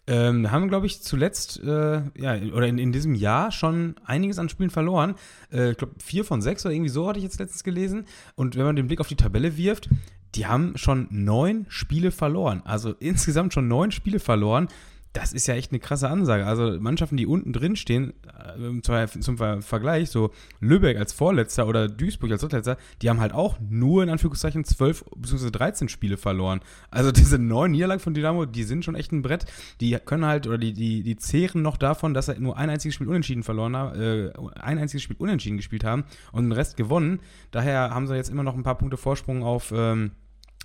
Ähm, 0.08 0.52
haben, 0.52 0.68
glaube 0.68 0.86
ich, 0.86 1.02
zuletzt, 1.02 1.60
äh, 1.64 2.02
ja, 2.16 2.36
oder 2.52 2.68
in, 2.68 2.78
in 2.78 2.92
diesem 2.92 3.14
Jahr 3.14 3.50
schon 3.50 3.96
einiges 4.04 4.38
an 4.38 4.48
Spielen 4.48 4.70
verloren. 4.70 5.16
Äh, 5.50 5.72
ich 5.72 5.78
glaube, 5.78 5.94
vier 5.98 6.24
von 6.24 6.40
sechs 6.40 6.64
oder 6.64 6.72
irgendwie 6.72 6.90
so 6.90 7.08
hatte 7.08 7.18
ich 7.18 7.24
jetzt 7.24 7.40
letztens 7.40 7.64
gelesen. 7.64 8.06
Und 8.36 8.56
wenn 8.56 8.64
man 8.64 8.76
den 8.76 8.86
Blick 8.86 9.00
auf 9.00 9.08
die 9.08 9.16
Tabelle 9.16 9.56
wirft, 9.56 9.88
die 10.36 10.46
haben 10.46 10.76
schon 10.76 11.08
neun 11.10 11.66
Spiele 11.68 12.12
verloren. 12.12 12.62
Also 12.64 12.94
insgesamt 13.00 13.52
schon 13.52 13.66
neun 13.66 13.90
Spiele 13.90 14.20
verloren. 14.20 14.68
Das 15.16 15.32
ist 15.32 15.46
ja 15.46 15.54
echt 15.54 15.72
eine 15.72 15.80
krasse 15.80 16.10
Ansage. 16.10 16.44
Also 16.44 16.78
Mannschaften, 16.78 17.16
die 17.16 17.24
unten 17.24 17.54
drin 17.54 17.74
stehen, 17.74 18.12
äh, 18.38 18.82
zum, 18.82 19.22
zum 19.22 19.38
Ver 19.38 19.62
Vergleich, 19.62 20.10
so 20.10 20.30
Lübeck 20.60 20.98
als 20.98 21.14
Vorletzter 21.14 21.66
oder 21.66 21.88
Duisburg 21.88 22.32
als 22.32 22.42
Drittletzter, 22.42 22.76
die 23.00 23.08
haben 23.08 23.18
halt 23.18 23.32
auch 23.32 23.56
nur 23.58 24.02
in 24.02 24.10
Anführungszeichen 24.10 24.64
12 24.64 25.06
bzw. 25.16 25.50
13 25.50 25.88
Spiele 25.88 26.18
verloren. 26.18 26.60
Also 26.90 27.12
diese 27.12 27.38
neun 27.38 27.70
Niederlagen 27.70 28.00
von 28.00 28.12
Dynamo, 28.12 28.44
die 28.44 28.64
sind 28.64 28.84
schon 28.84 28.94
echt 28.94 29.10
ein 29.10 29.22
Brett. 29.22 29.46
Die 29.80 29.96
können 30.04 30.26
halt, 30.26 30.46
oder 30.46 30.58
die, 30.58 30.74
die, 30.74 31.02
die 31.02 31.16
zehren 31.16 31.62
noch 31.62 31.78
davon, 31.78 32.12
dass 32.12 32.26
sie 32.26 32.38
nur 32.38 32.58
ein 32.58 32.68
einziges 32.68 32.94
Spiel 32.96 33.08
unentschieden 33.08 33.42
verloren 33.42 33.74
haben, 33.74 33.98
äh, 33.98 34.32
ein 34.60 34.76
einziges 34.76 35.02
Spiel 35.02 35.16
unentschieden 35.18 35.56
gespielt 35.56 35.82
haben 35.82 36.04
und 36.32 36.44
den 36.44 36.52
Rest 36.52 36.76
gewonnen. 36.76 37.20
Daher 37.52 37.88
haben 37.88 38.06
sie 38.06 38.16
jetzt 38.16 38.28
immer 38.28 38.42
noch 38.42 38.54
ein 38.54 38.64
paar 38.64 38.76
Punkte 38.76 38.98
Vorsprung 38.98 39.42
auf, 39.44 39.72
ähm, 39.74 40.10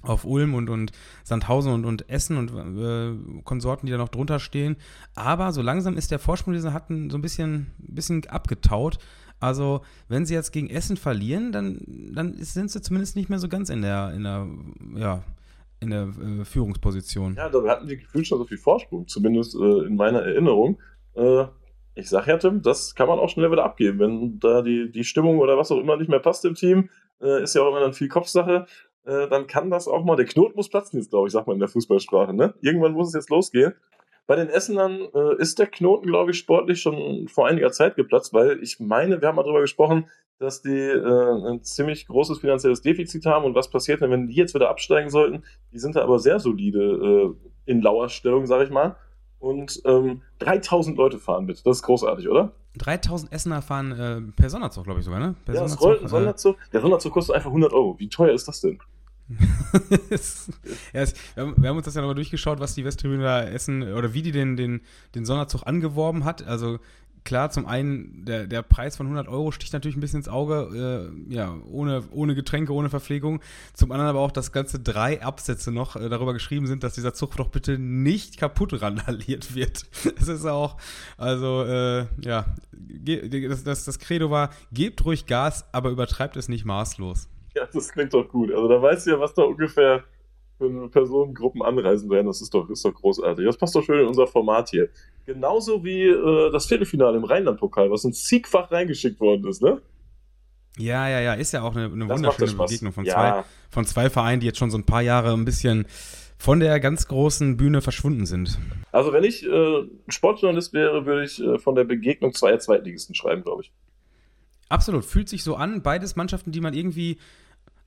auf 0.01 0.25
Ulm 0.25 0.53
und, 0.53 0.69
und 0.69 0.91
Sandhausen 1.23 1.73
und, 1.73 1.85
und 1.85 2.09
Essen 2.09 2.37
und 2.37 2.51
äh, 2.51 3.41
Konsorten, 3.43 3.85
die 3.85 3.91
da 3.91 3.97
noch 3.97 4.09
drunter 4.09 4.39
stehen. 4.39 4.77
Aber 5.15 5.51
so 5.51 5.61
langsam 5.61 5.97
ist 5.97 6.11
der 6.11 6.19
Vorsprung, 6.19 6.53
den 6.53 6.61
sie 6.61 6.73
hatten, 6.73 7.09
so 7.09 7.17
ein 7.17 7.21
bisschen, 7.21 7.67
bisschen 7.77 8.27
abgetaut. 8.27 8.97
Also, 9.39 9.81
wenn 10.07 10.25
sie 10.25 10.35
jetzt 10.35 10.51
gegen 10.51 10.69
Essen 10.69 10.97
verlieren, 10.97 11.51
dann, 11.51 11.81
dann 12.13 12.33
sind 12.33 12.69
sie 12.69 12.81
zumindest 12.81 13.15
nicht 13.15 13.29
mehr 13.29 13.39
so 13.39 13.47
ganz 13.47 13.69
in 13.69 13.81
der, 13.81 14.13
in 14.13 14.23
der, 14.23 14.47
ja, 14.95 15.23
in 15.79 15.89
der 15.89 16.03
äh, 16.03 16.45
Führungsposition. 16.45 17.35
Ja, 17.35 17.49
da 17.49 17.63
hatten 17.67 17.87
die 17.87 17.97
gefühlt 17.97 18.27
schon 18.27 18.37
so 18.37 18.45
viel 18.45 18.59
Vorsprung, 18.59 19.07
zumindest 19.07 19.55
äh, 19.55 19.85
in 19.87 19.95
meiner 19.95 20.21
Erinnerung. 20.21 20.79
Äh, 21.15 21.45
ich 21.95 22.07
sag 22.07 22.27
ja, 22.27 22.37
Tim, 22.37 22.61
das 22.61 22.95
kann 22.95 23.07
man 23.07 23.19
auch 23.19 23.29
schnell 23.29 23.51
wieder 23.51 23.65
abgeben. 23.65 23.99
Wenn 23.99 24.39
da 24.39 24.61
die, 24.61 24.91
die 24.91 25.03
Stimmung 25.03 25.39
oder 25.39 25.57
was 25.57 25.71
auch 25.71 25.79
immer 25.79 25.97
nicht 25.97 26.09
mehr 26.09 26.19
passt 26.19 26.45
im 26.45 26.55
Team, 26.55 26.89
äh, 27.19 27.43
ist 27.43 27.55
ja 27.55 27.63
auch 27.63 27.69
immer 27.69 27.81
dann 27.81 27.93
viel 27.93 28.07
Kopfsache, 28.07 28.65
äh, 29.05 29.27
dann 29.27 29.47
kann 29.47 29.69
das 29.69 29.87
auch 29.87 30.03
mal, 30.03 30.15
der 30.15 30.25
Knoten 30.25 30.55
muss 30.55 30.69
platzen 30.69 30.99
jetzt, 30.99 31.09
glaube 31.09 31.27
ich, 31.27 31.33
sagt 31.33 31.47
man 31.47 31.55
in 31.55 31.59
der 31.59 31.69
Fußballsprache. 31.69 32.33
Ne? 32.33 32.53
Irgendwann 32.61 32.93
muss 32.93 33.09
es 33.09 33.13
jetzt 33.13 33.29
losgehen. 33.29 33.73
Bei 34.27 34.35
den 34.35 34.49
Essenern 34.49 35.07
äh, 35.13 35.35
ist 35.39 35.59
der 35.59 35.67
Knoten, 35.67 36.07
glaube 36.07 36.31
ich, 36.31 36.37
sportlich 36.37 36.81
schon 36.81 37.27
vor 37.27 37.47
einiger 37.47 37.71
Zeit 37.71 37.95
geplatzt, 37.95 38.33
weil 38.33 38.61
ich 38.61 38.79
meine, 38.79 39.19
wir 39.19 39.27
haben 39.27 39.35
mal 39.35 39.43
drüber 39.43 39.61
gesprochen, 39.61 40.07
dass 40.37 40.61
die 40.61 40.69
äh, 40.69 41.49
ein 41.49 41.63
ziemlich 41.63 42.07
großes 42.07 42.39
finanzielles 42.39 42.81
Defizit 42.81 43.25
haben 43.25 43.45
und 43.45 43.55
was 43.55 43.69
passiert 43.69 44.01
denn, 44.01 44.09
wenn 44.11 44.27
die 44.27 44.35
jetzt 44.35 44.55
wieder 44.55 44.69
absteigen 44.69 45.09
sollten? 45.09 45.43
Die 45.71 45.79
sind 45.79 45.95
da 45.95 46.01
aber 46.01 46.19
sehr 46.19 46.39
solide 46.39 47.35
äh, 47.35 47.71
in 47.71 47.81
Lauerstellung, 47.81 48.45
sage 48.45 48.63
ich 48.63 48.69
mal. 48.69 48.95
Und 49.39 49.81
ähm, 49.85 50.21
3000 50.39 50.97
Leute 50.97 51.17
fahren 51.17 51.45
mit. 51.45 51.65
Das 51.65 51.77
ist 51.77 51.83
großartig, 51.83 52.29
oder? 52.29 52.53
3000 52.77 53.31
Essener 53.31 53.61
fahren 53.61 53.91
äh, 53.91 54.21
per 54.35 54.49
Sonderzug, 54.49 54.85
glaube 54.85 54.99
ich 54.99 55.05
sogar, 55.05 55.19
ne? 55.19 55.35
Per 55.45 55.55
Ja, 55.55 55.65
rollt 55.65 55.99
ein 55.99 56.05
äh, 56.05 56.09
Sonderzug. 56.09 56.57
Der 56.71 56.81
Sonderzug 56.81 57.13
kostet 57.13 57.35
einfach 57.35 57.49
100 57.49 57.73
Euro. 57.73 57.99
Wie 57.99 58.09
teuer 58.09 58.33
ist 58.33 58.47
das 58.47 58.61
denn? 58.61 58.79
Ja, 60.93 61.01
es, 61.01 61.13
wir, 61.35 61.43
haben, 61.43 61.53
wir 61.57 61.69
haben 61.69 61.77
uns 61.77 61.85
das 61.85 61.95
ja 61.95 62.01
nochmal 62.01 62.15
durchgeschaut, 62.15 62.59
was 62.59 62.75
die 62.75 62.83
Westtribüne 62.83 63.23
da 63.23 63.43
Essen 63.43 63.93
oder 63.93 64.13
wie 64.13 64.21
die 64.21 64.31
den, 64.31 64.57
den, 64.57 64.81
den 65.15 65.25
Sonderzug 65.25 65.65
angeworben 65.65 66.25
hat. 66.25 66.45
Also 66.45 66.79
klar, 67.23 67.49
zum 67.49 67.65
einen, 67.65 68.25
der, 68.25 68.47
der 68.47 68.61
Preis 68.61 68.97
von 68.97 69.05
100 69.05 69.27
Euro 69.27 69.51
sticht 69.51 69.73
natürlich 69.73 69.97
ein 69.97 70.01
bisschen 70.01 70.19
ins 70.19 70.29
Auge, 70.29 71.11
äh, 71.29 71.33
ja, 71.33 71.55
ohne, 71.69 72.03
ohne 72.11 72.35
Getränke, 72.35 72.73
ohne 72.73 72.89
Verpflegung. 72.89 73.41
Zum 73.73 73.91
anderen 73.91 74.09
aber 74.09 74.19
auch, 74.19 74.31
dass 74.31 74.51
ganze 74.51 74.79
drei 74.79 75.21
Absätze 75.21 75.71
noch 75.71 75.95
äh, 75.95 76.09
darüber 76.09 76.33
geschrieben 76.33 76.67
sind, 76.67 76.83
dass 76.83 76.93
dieser 76.93 77.13
Zug 77.13 77.35
doch 77.35 77.49
bitte 77.49 77.77
nicht 77.77 78.37
kaputt 78.37 78.81
randaliert 78.81 79.55
wird. 79.55 79.85
Das 80.21 80.27
ist 80.27 80.45
auch, 80.45 80.77
also, 81.17 81.63
äh, 81.63 82.05
ja, 82.21 82.45
das, 82.71 83.63
das, 83.63 83.85
das 83.85 83.99
Credo 83.99 84.29
war, 84.29 84.51
gebt 84.71 85.03
ruhig 85.03 85.25
Gas, 85.25 85.65
aber 85.71 85.89
übertreibt 85.89 86.35
es 86.37 86.47
nicht 86.47 86.65
maßlos. 86.65 87.27
Ja, 87.55 87.67
das 87.71 87.89
klingt 87.89 88.13
doch 88.13 88.27
gut. 88.27 88.51
Also 88.51 88.67
da 88.67 88.81
weißt 88.81 89.07
du 89.07 89.11
ja, 89.11 89.19
was 89.19 89.33
da 89.33 89.43
ungefähr 89.43 90.03
für 90.61 90.89
Personengruppen 90.89 91.61
anreisen 91.63 92.09
werden. 92.09 92.27
Das 92.27 92.41
ist 92.41 92.53
doch, 92.53 92.69
ist 92.69 92.85
doch 92.85 92.93
großartig. 92.93 93.45
Das 93.45 93.57
passt 93.57 93.75
doch 93.75 93.83
schön 93.83 94.01
in 94.01 94.07
unser 94.07 94.27
Format 94.27 94.69
hier. 94.69 94.89
Genauso 95.25 95.83
wie 95.83 96.03
äh, 96.03 96.51
das 96.51 96.67
Viertelfinale 96.67 97.17
im 97.17 97.23
Rheinland-Pokal, 97.23 97.89
was 97.89 98.05
uns 98.05 98.23
zigfach 98.25 98.71
reingeschickt 98.71 99.19
worden 99.19 99.47
ist, 99.47 99.61
ne? 99.61 99.81
Ja, 100.77 101.09
ja, 101.09 101.19
ja, 101.19 101.33
ist 101.33 101.51
ja 101.51 101.63
auch 101.63 101.75
eine, 101.75 101.85
eine 101.85 102.07
wunderschöne. 102.07 102.53
Begegnung 102.53 102.93
von, 102.93 103.05
Ja. 103.05 103.13
zwei, 103.13 103.43
von 103.69 103.85
zwei 103.85 104.09
Vereinen, 104.09 104.39
die 104.39 104.47
jetzt 104.47 104.59
schon 104.59 104.71
so 104.71 104.77
ein 104.77 104.85
paar 104.85 105.01
Jahre 105.01 105.33
ein 105.33 105.45
bisschen 105.45 105.85
von 106.37 106.59
der 106.59 106.79
ganz 106.79 107.07
großen 107.07 107.57
Bühne 107.57 107.81
verschwunden 107.81 108.25
sind. 108.25 108.57
Also 108.91 109.13
wenn 109.13 109.23
ich 109.23 109.45
äh, 109.45 109.83
Sportjournalist 110.07 110.73
wäre, 110.73 111.05
würde 111.05 111.25
ich 111.25 111.41
äh, 111.41 111.59
von 111.59 111.75
der 111.75 111.83
Begegnung 111.83 112.33
zweier 112.33 112.59
Zweitligisten 112.59 113.15
schreiben, 113.15 113.43
glaube 113.43 113.63
ich. 113.63 113.71
Absolut, 114.69 115.05
fühlt 115.05 115.27
sich 115.27 115.43
so 115.43 115.55
an. 115.55 115.81
Beides 115.81 116.15
Mannschaften, 116.15 116.51
die 116.51 116.61
man 116.61 116.73
irgendwie 116.73 117.17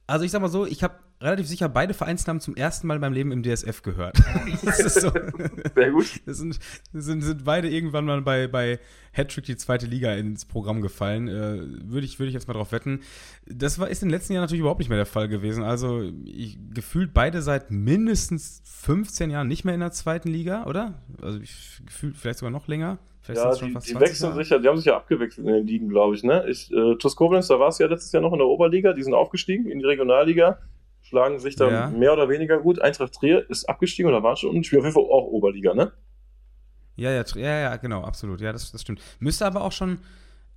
also 0.06 0.24
ich 0.24 0.30
sag 0.30 0.42
mal 0.42 0.48
so, 0.48 0.66
ich 0.66 0.82
habe 0.82 0.94
relativ 1.24 1.46
sicher 1.46 1.68
beide 1.68 1.94
Vereinsnamen 1.94 2.40
zum 2.40 2.54
ersten 2.54 2.86
Mal 2.86 2.96
in 2.96 3.00
meinem 3.00 3.12
Leben 3.14 3.32
im 3.32 3.42
DSF 3.42 3.82
gehört. 3.82 4.16
so. 4.62 5.10
Sehr 5.74 5.90
gut. 5.90 6.20
Das 6.26 6.38
sind, 6.38 6.58
das 6.92 7.04
sind, 7.04 7.22
sind 7.22 7.44
beide 7.44 7.68
irgendwann 7.68 8.04
mal 8.04 8.20
bei, 8.22 8.46
bei 8.46 8.78
Hattrick 9.12 9.44
die 9.44 9.56
zweite 9.56 9.86
Liga 9.86 10.12
ins 10.14 10.44
Programm 10.44 10.82
gefallen. 10.82 11.28
Äh, 11.28 11.90
Würde 11.90 12.04
ich, 12.04 12.18
würd 12.18 12.28
ich 12.28 12.34
jetzt 12.34 12.46
mal 12.46 12.54
drauf 12.54 12.72
wetten. 12.72 13.00
Das 13.46 13.78
war, 13.78 13.88
ist 13.88 14.02
in 14.02 14.08
den 14.08 14.14
letzten 14.14 14.34
Jahren 14.34 14.42
natürlich 14.42 14.60
überhaupt 14.60 14.80
nicht 14.80 14.88
mehr 14.88 14.98
der 14.98 15.06
Fall 15.06 15.28
gewesen. 15.28 15.64
Also 15.64 16.10
ich, 16.24 16.58
gefühlt 16.72 17.14
beide 17.14 17.42
seit 17.42 17.70
mindestens 17.70 18.62
15 18.64 19.30
Jahren 19.30 19.48
nicht 19.48 19.64
mehr 19.64 19.74
in 19.74 19.80
der 19.80 19.92
zweiten 19.92 20.28
Liga, 20.28 20.64
oder? 20.66 21.02
Also 21.22 21.40
ich, 21.40 21.80
gefühlt 21.86 22.16
vielleicht 22.16 22.38
sogar 22.38 22.52
noch 22.52 22.68
länger. 22.68 22.98
Vielleicht 23.24 23.40
ja, 23.40 23.54
die, 23.54 23.72
die 23.72 24.00
wechseln 24.00 24.34
sich 24.34 24.50
ja, 24.50 24.58
die 24.58 24.68
haben 24.68 24.76
sich 24.76 24.84
ja 24.84 24.96
abgewechselt 24.96 25.46
in 25.46 25.54
den 25.54 25.66
Ligen, 25.66 25.88
glaube 25.88 26.14
ich. 26.14 26.22
Ne? 26.22 26.44
Ich 26.46 26.70
äh, 26.70 26.96
TuS 26.96 27.16
Koblenz, 27.16 27.48
da 27.48 27.58
war 27.58 27.68
es 27.68 27.78
ja 27.78 27.86
letztes 27.86 28.12
Jahr 28.12 28.22
noch 28.22 28.32
in 28.32 28.38
der 28.38 28.46
Oberliga, 28.46 28.92
die 28.92 29.02
sind 29.02 29.14
aufgestiegen 29.14 29.66
in 29.70 29.78
die 29.78 29.86
Regionalliga, 29.86 30.58
schlagen 31.14 31.38
sich 31.38 31.54
dann 31.54 31.72
ja. 31.72 31.86
mehr 31.90 32.12
oder 32.12 32.28
weniger 32.28 32.58
gut. 32.58 32.80
Eintracht 32.80 33.14
Trier 33.14 33.48
ist 33.48 33.68
abgestiegen 33.68 34.10
oder 34.10 34.22
war 34.24 34.36
schon 34.36 34.50
unten, 34.50 34.64
spielt 34.64 34.80
auf 34.80 34.86
jeden 34.86 34.94
Fall 34.94 35.04
auch 35.04 35.26
Oberliga, 35.26 35.74
ne? 35.74 35.92
Ja, 36.96 37.10
ja, 37.10 37.24
ja, 37.36 37.60
ja, 37.60 37.76
genau, 37.76 38.02
absolut. 38.02 38.40
Ja, 38.40 38.52
das, 38.52 38.72
das 38.72 38.82
stimmt. 38.82 39.00
Müsste 39.20 39.46
aber 39.46 39.62
auch 39.62 39.70
schon, 39.70 39.98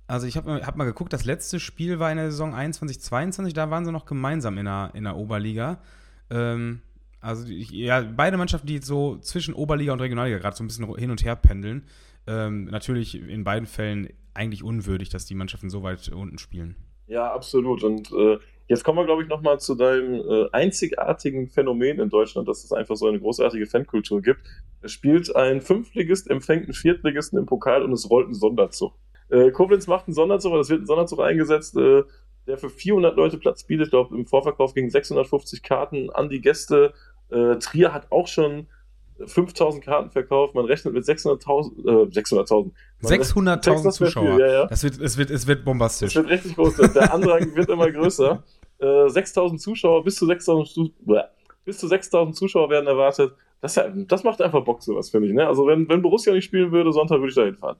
also 0.08 0.26
ich 0.26 0.36
habe 0.36 0.66
hab 0.66 0.76
mal 0.76 0.84
geguckt, 0.84 1.12
das 1.12 1.24
letzte 1.24 1.60
Spiel 1.60 2.00
war 2.00 2.10
in 2.10 2.16
der 2.16 2.30
Saison 2.32 2.54
21, 2.54 3.00
22, 3.00 3.54
da 3.54 3.70
waren 3.70 3.84
sie 3.84 3.92
noch 3.92 4.04
gemeinsam 4.04 4.58
in 4.58 4.64
der, 4.64 4.90
in 4.94 5.04
der 5.04 5.16
Oberliga. 5.16 5.78
Ähm, 6.30 6.82
also 7.20 7.46
ja, 7.48 8.00
beide 8.00 8.36
Mannschaften, 8.36 8.66
die 8.66 8.78
so 8.78 9.18
zwischen 9.18 9.54
Oberliga 9.54 9.92
und 9.92 10.00
Regionalliga 10.00 10.38
gerade 10.38 10.56
so 10.56 10.64
ein 10.64 10.66
bisschen 10.66 10.92
hin 10.96 11.10
und 11.10 11.24
her 11.24 11.36
pendeln. 11.36 11.84
Ähm, 12.26 12.64
natürlich 12.64 13.14
in 13.20 13.44
beiden 13.44 13.66
Fällen 13.66 14.08
eigentlich 14.34 14.64
unwürdig, 14.64 15.08
dass 15.08 15.24
die 15.24 15.34
Mannschaften 15.34 15.70
so 15.70 15.84
weit 15.84 16.08
unten 16.08 16.38
spielen. 16.38 16.76
Ja, 17.08 17.32
absolut. 17.32 17.82
Und 17.82 18.12
äh, 18.12 18.38
jetzt 18.66 18.84
kommen 18.84 18.98
wir, 18.98 19.06
glaube 19.06 19.22
ich, 19.22 19.28
nochmal 19.28 19.58
zu 19.58 19.74
deinem 19.74 20.14
äh, 20.14 20.48
einzigartigen 20.52 21.48
Phänomen 21.48 21.98
in 21.98 22.10
Deutschland, 22.10 22.46
dass 22.46 22.64
es 22.64 22.72
einfach 22.72 22.96
so 22.96 23.06
eine 23.06 23.18
großartige 23.18 23.66
Fankultur 23.66 24.20
gibt. 24.20 24.42
Es 24.82 24.92
spielt 24.92 25.34
ein 25.34 25.62
Fünftligist, 25.62 26.30
empfängt 26.30 26.64
einen 26.64 26.74
Viertligisten 26.74 27.38
im 27.38 27.46
Pokal 27.46 27.82
und 27.82 27.92
es 27.92 28.08
rollt 28.08 28.28
ein 28.28 28.34
Sonderzug. 28.34 28.92
Äh, 29.30 29.50
Koblenz 29.50 29.86
macht 29.86 30.06
einen 30.06 30.14
Sonderzug, 30.14 30.52
aber 30.52 30.60
es 30.60 30.70
wird 30.70 30.82
ein 30.82 30.86
Sonderzug 30.86 31.20
eingesetzt, 31.20 31.76
äh, 31.76 32.02
der 32.46 32.58
für 32.58 32.70
400 32.70 33.16
Leute 33.16 33.38
Platz 33.38 33.64
bietet. 33.64 33.86
Ich 33.86 33.90
glaube, 33.90 34.14
im 34.14 34.26
Vorverkauf 34.26 34.74
gegen 34.74 34.90
650 34.90 35.62
Karten 35.62 36.10
an 36.10 36.28
die 36.28 36.40
Gäste. 36.40 36.92
Äh, 37.30 37.56
Trier 37.56 37.92
hat 37.92 38.10
auch 38.10 38.26
schon 38.26 38.68
5000 39.26 39.84
Karten 39.84 40.10
verkauft, 40.10 40.54
man 40.54 40.64
rechnet 40.64 40.94
mit 40.94 41.04
600.000, 41.04 41.86
äh, 41.86 42.10
600.000. 42.10 42.70
600.000 43.02 43.90
Zuschauer. 43.92 44.38
Ja, 44.38 44.46
ja. 44.46 44.66
Das 44.66 44.82
wird, 44.82 45.00
es, 45.00 45.16
wird, 45.16 45.30
es 45.30 45.46
wird 45.46 45.64
bombastisch. 45.64 46.14
Es 46.14 46.16
wird 46.16 46.30
richtig 46.30 46.56
groß. 46.56 46.76
Der 46.76 47.12
Andrang 47.12 47.52
wird 47.54 47.68
immer 47.68 47.90
größer. 47.90 48.42
Äh, 48.78 49.08
6000 49.08 49.60
Zuschauer, 49.60 50.04
bis 50.04 50.16
zu 50.16 50.26
6000, 50.26 50.92
bis 51.64 51.78
zu 51.78 51.88
6000 51.88 52.36
Zuschauer 52.36 52.70
werden 52.70 52.86
erwartet. 52.86 53.34
Das, 53.60 53.80
das 54.06 54.22
macht 54.22 54.40
einfach 54.40 54.62
Bock, 54.64 54.82
sowas, 54.82 55.10
finde 55.10 55.28
ich. 55.28 55.34
Ne? 55.34 55.46
Also, 55.46 55.66
wenn, 55.66 55.88
wenn 55.88 56.00
Borussia 56.00 56.32
nicht 56.32 56.44
spielen 56.44 56.70
würde, 56.70 56.92
Sonntag 56.92 57.18
würde 57.18 57.30
ich 57.30 57.34
da 57.34 57.44
hinfahren. 57.44 57.78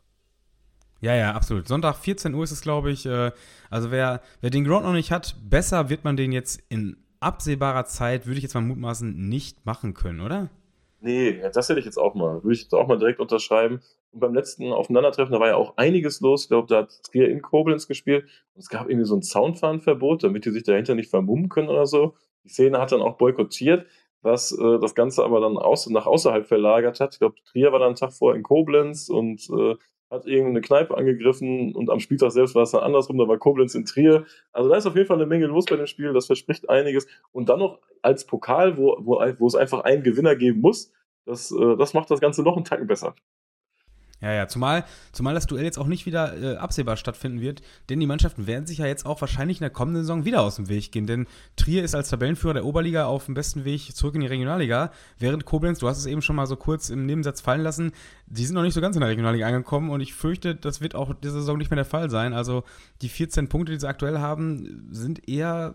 Ja, 1.00 1.14
ja, 1.14 1.32
absolut. 1.32 1.68
Sonntag 1.68 1.96
14 1.96 2.34
Uhr 2.34 2.42
ist 2.42 2.50
es, 2.50 2.60
glaube 2.60 2.90
ich. 2.90 3.06
Äh, 3.06 3.30
also, 3.70 3.92
wer, 3.92 4.20
wer 4.40 4.50
den 4.50 4.64
Ground 4.64 4.84
noch 4.84 4.92
nicht 4.92 5.12
hat, 5.12 5.36
besser 5.48 5.88
wird 5.88 6.02
man 6.02 6.16
den 6.16 6.32
jetzt 6.32 6.60
in 6.68 6.96
absehbarer 7.20 7.84
Zeit, 7.84 8.26
würde 8.26 8.38
ich 8.38 8.42
jetzt 8.42 8.54
mal 8.54 8.60
mutmaßen, 8.60 9.28
nicht 9.28 9.64
machen 9.64 9.94
können, 9.94 10.20
oder? 10.20 10.50
Nee, 11.00 11.40
das 11.52 11.68
hätte 11.68 11.78
ich 11.78 11.86
jetzt 11.86 11.98
auch 11.98 12.14
mal. 12.14 12.42
Würde 12.42 12.54
ich 12.54 12.62
jetzt 12.62 12.74
auch 12.74 12.88
mal 12.88 12.98
direkt 12.98 13.20
unterschreiben. 13.20 13.80
Und 14.10 14.20
beim 14.20 14.34
letzten 14.34 14.72
Aufeinandertreffen, 14.72 15.32
da 15.32 15.38
war 15.38 15.48
ja 15.48 15.56
auch 15.56 15.76
einiges 15.76 16.20
los. 16.20 16.42
Ich 16.44 16.48
glaube, 16.48 16.66
da 16.66 16.78
hat 16.78 17.02
Trier 17.04 17.28
in 17.28 17.40
Koblenz 17.40 17.86
gespielt. 17.86 18.24
Und 18.54 18.60
es 18.60 18.68
gab 18.68 18.88
irgendwie 18.88 19.06
so 19.06 19.14
ein 19.14 19.22
Soundfahrenverbot, 19.22 20.24
damit 20.24 20.44
die 20.44 20.50
sich 20.50 20.64
dahinter 20.64 20.94
nicht 20.96 21.10
vermummen 21.10 21.48
können 21.48 21.68
oder 21.68 21.86
so. 21.86 22.14
Die 22.44 22.48
Szene 22.48 22.80
hat 22.80 22.90
dann 22.90 23.02
auch 23.02 23.16
boykottiert, 23.16 23.86
was 24.22 24.50
äh, 24.52 24.78
das 24.80 24.94
Ganze 24.96 25.24
aber 25.24 25.40
dann 25.40 25.56
aus 25.56 25.88
nach 25.88 26.06
außerhalb 26.06 26.46
verlagert 26.46 26.98
hat. 26.98 27.14
Ich 27.14 27.20
glaube, 27.20 27.36
Trier 27.44 27.70
war 27.70 27.78
dann 27.78 27.88
einen 27.88 27.96
Tag 27.96 28.12
vorher 28.12 28.36
in 28.36 28.42
Koblenz 28.42 29.08
und 29.08 29.48
äh, 29.50 29.76
hat 30.10 30.26
irgendeine 30.26 30.60
Kneipe 30.62 30.96
angegriffen 30.96 31.74
und 31.74 31.90
am 31.90 32.00
Spieltag 32.00 32.32
selbst 32.32 32.54
war 32.54 32.62
es 32.62 32.70
dann 32.70 32.82
andersrum, 32.82 33.18
da 33.18 33.28
war 33.28 33.38
Koblenz 33.38 33.74
in 33.74 33.84
Trier. 33.84 34.24
Also 34.52 34.70
da 34.70 34.76
ist 34.76 34.86
auf 34.86 34.96
jeden 34.96 35.06
Fall 35.06 35.18
eine 35.18 35.26
Menge 35.26 35.46
los 35.46 35.66
bei 35.66 35.76
dem 35.76 35.86
Spiel, 35.86 36.12
das 36.12 36.26
verspricht 36.26 36.68
einiges. 36.70 37.06
Und 37.32 37.48
dann 37.48 37.58
noch 37.58 37.80
als 38.02 38.24
Pokal, 38.26 38.76
wo, 38.76 38.96
wo, 39.00 39.20
wo 39.38 39.46
es 39.46 39.54
einfach 39.54 39.80
einen 39.80 40.02
Gewinner 40.02 40.34
geben 40.36 40.60
muss, 40.60 40.92
das, 41.26 41.50
äh, 41.50 41.76
das 41.76 41.92
macht 41.92 42.10
das 42.10 42.20
Ganze 42.20 42.42
noch 42.42 42.56
einen 42.56 42.64
Tacken 42.64 42.86
besser. 42.86 43.14
Ja, 44.20 44.32
ja, 44.32 44.48
zumal, 44.48 44.84
zumal 45.12 45.34
das 45.34 45.46
Duell 45.46 45.64
jetzt 45.64 45.78
auch 45.78 45.86
nicht 45.86 46.04
wieder 46.04 46.36
äh, 46.36 46.56
absehbar 46.56 46.96
stattfinden 46.96 47.40
wird, 47.40 47.62
denn 47.88 48.00
die 48.00 48.06
Mannschaften 48.06 48.48
werden 48.48 48.66
sich 48.66 48.78
ja 48.78 48.86
jetzt 48.86 49.06
auch 49.06 49.20
wahrscheinlich 49.20 49.58
in 49.58 49.62
der 49.62 49.70
kommenden 49.70 50.02
Saison 50.02 50.24
wieder 50.24 50.42
aus 50.42 50.56
dem 50.56 50.68
Weg 50.68 50.90
gehen, 50.90 51.06
denn 51.06 51.26
Trier 51.54 51.84
ist 51.84 51.94
als 51.94 52.08
Tabellenführer 52.08 52.54
der 52.54 52.64
Oberliga 52.64 53.06
auf 53.06 53.26
dem 53.26 53.34
besten 53.34 53.64
Weg 53.64 53.94
zurück 53.94 54.16
in 54.16 54.20
die 54.22 54.26
Regionalliga, 54.26 54.90
während 55.20 55.44
Koblenz, 55.44 55.78
du 55.78 55.88
hast 55.88 55.98
es 55.98 56.06
eben 56.06 56.20
schon 56.20 56.34
mal 56.34 56.46
so 56.46 56.56
kurz 56.56 56.90
im 56.90 57.06
Nebensatz 57.06 57.40
fallen 57.40 57.62
lassen, 57.62 57.92
die 58.26 58.44
sind 58.44 58.56
noch 58.56 58.62
nicht 58.62 58.74
so 58.74 58.80
ganz 58.80 58.96
in 58.96 59.00
der 59.00 59.10
Regionalliga 59.10 59.46
angekommen 59.46 59.90
und 59.90 60.00
ich 60.00 60.14
fürchte, 60.14 60.56
das 60.56 60.80
wird 60.80 60.96
auch 60.96 61.14
diese 61.14 61.34
Saison 61.34 61.56
nicht 61.56 61.70
mehr 61.70 61.76
der 61.76 61.84
Fall 61.84 62.10
sein. 62.10 62.32
Also 62.32 62.64
die 63.02 63.08
14 63.08 63.48
Punkte, 63.48 63.72
die 63.72 63.78
sie 63.78 63.88
aktuell 63.88 64.18
haben, 64.18 64.88
sind 64.90 65.28
eher 65.28 65.74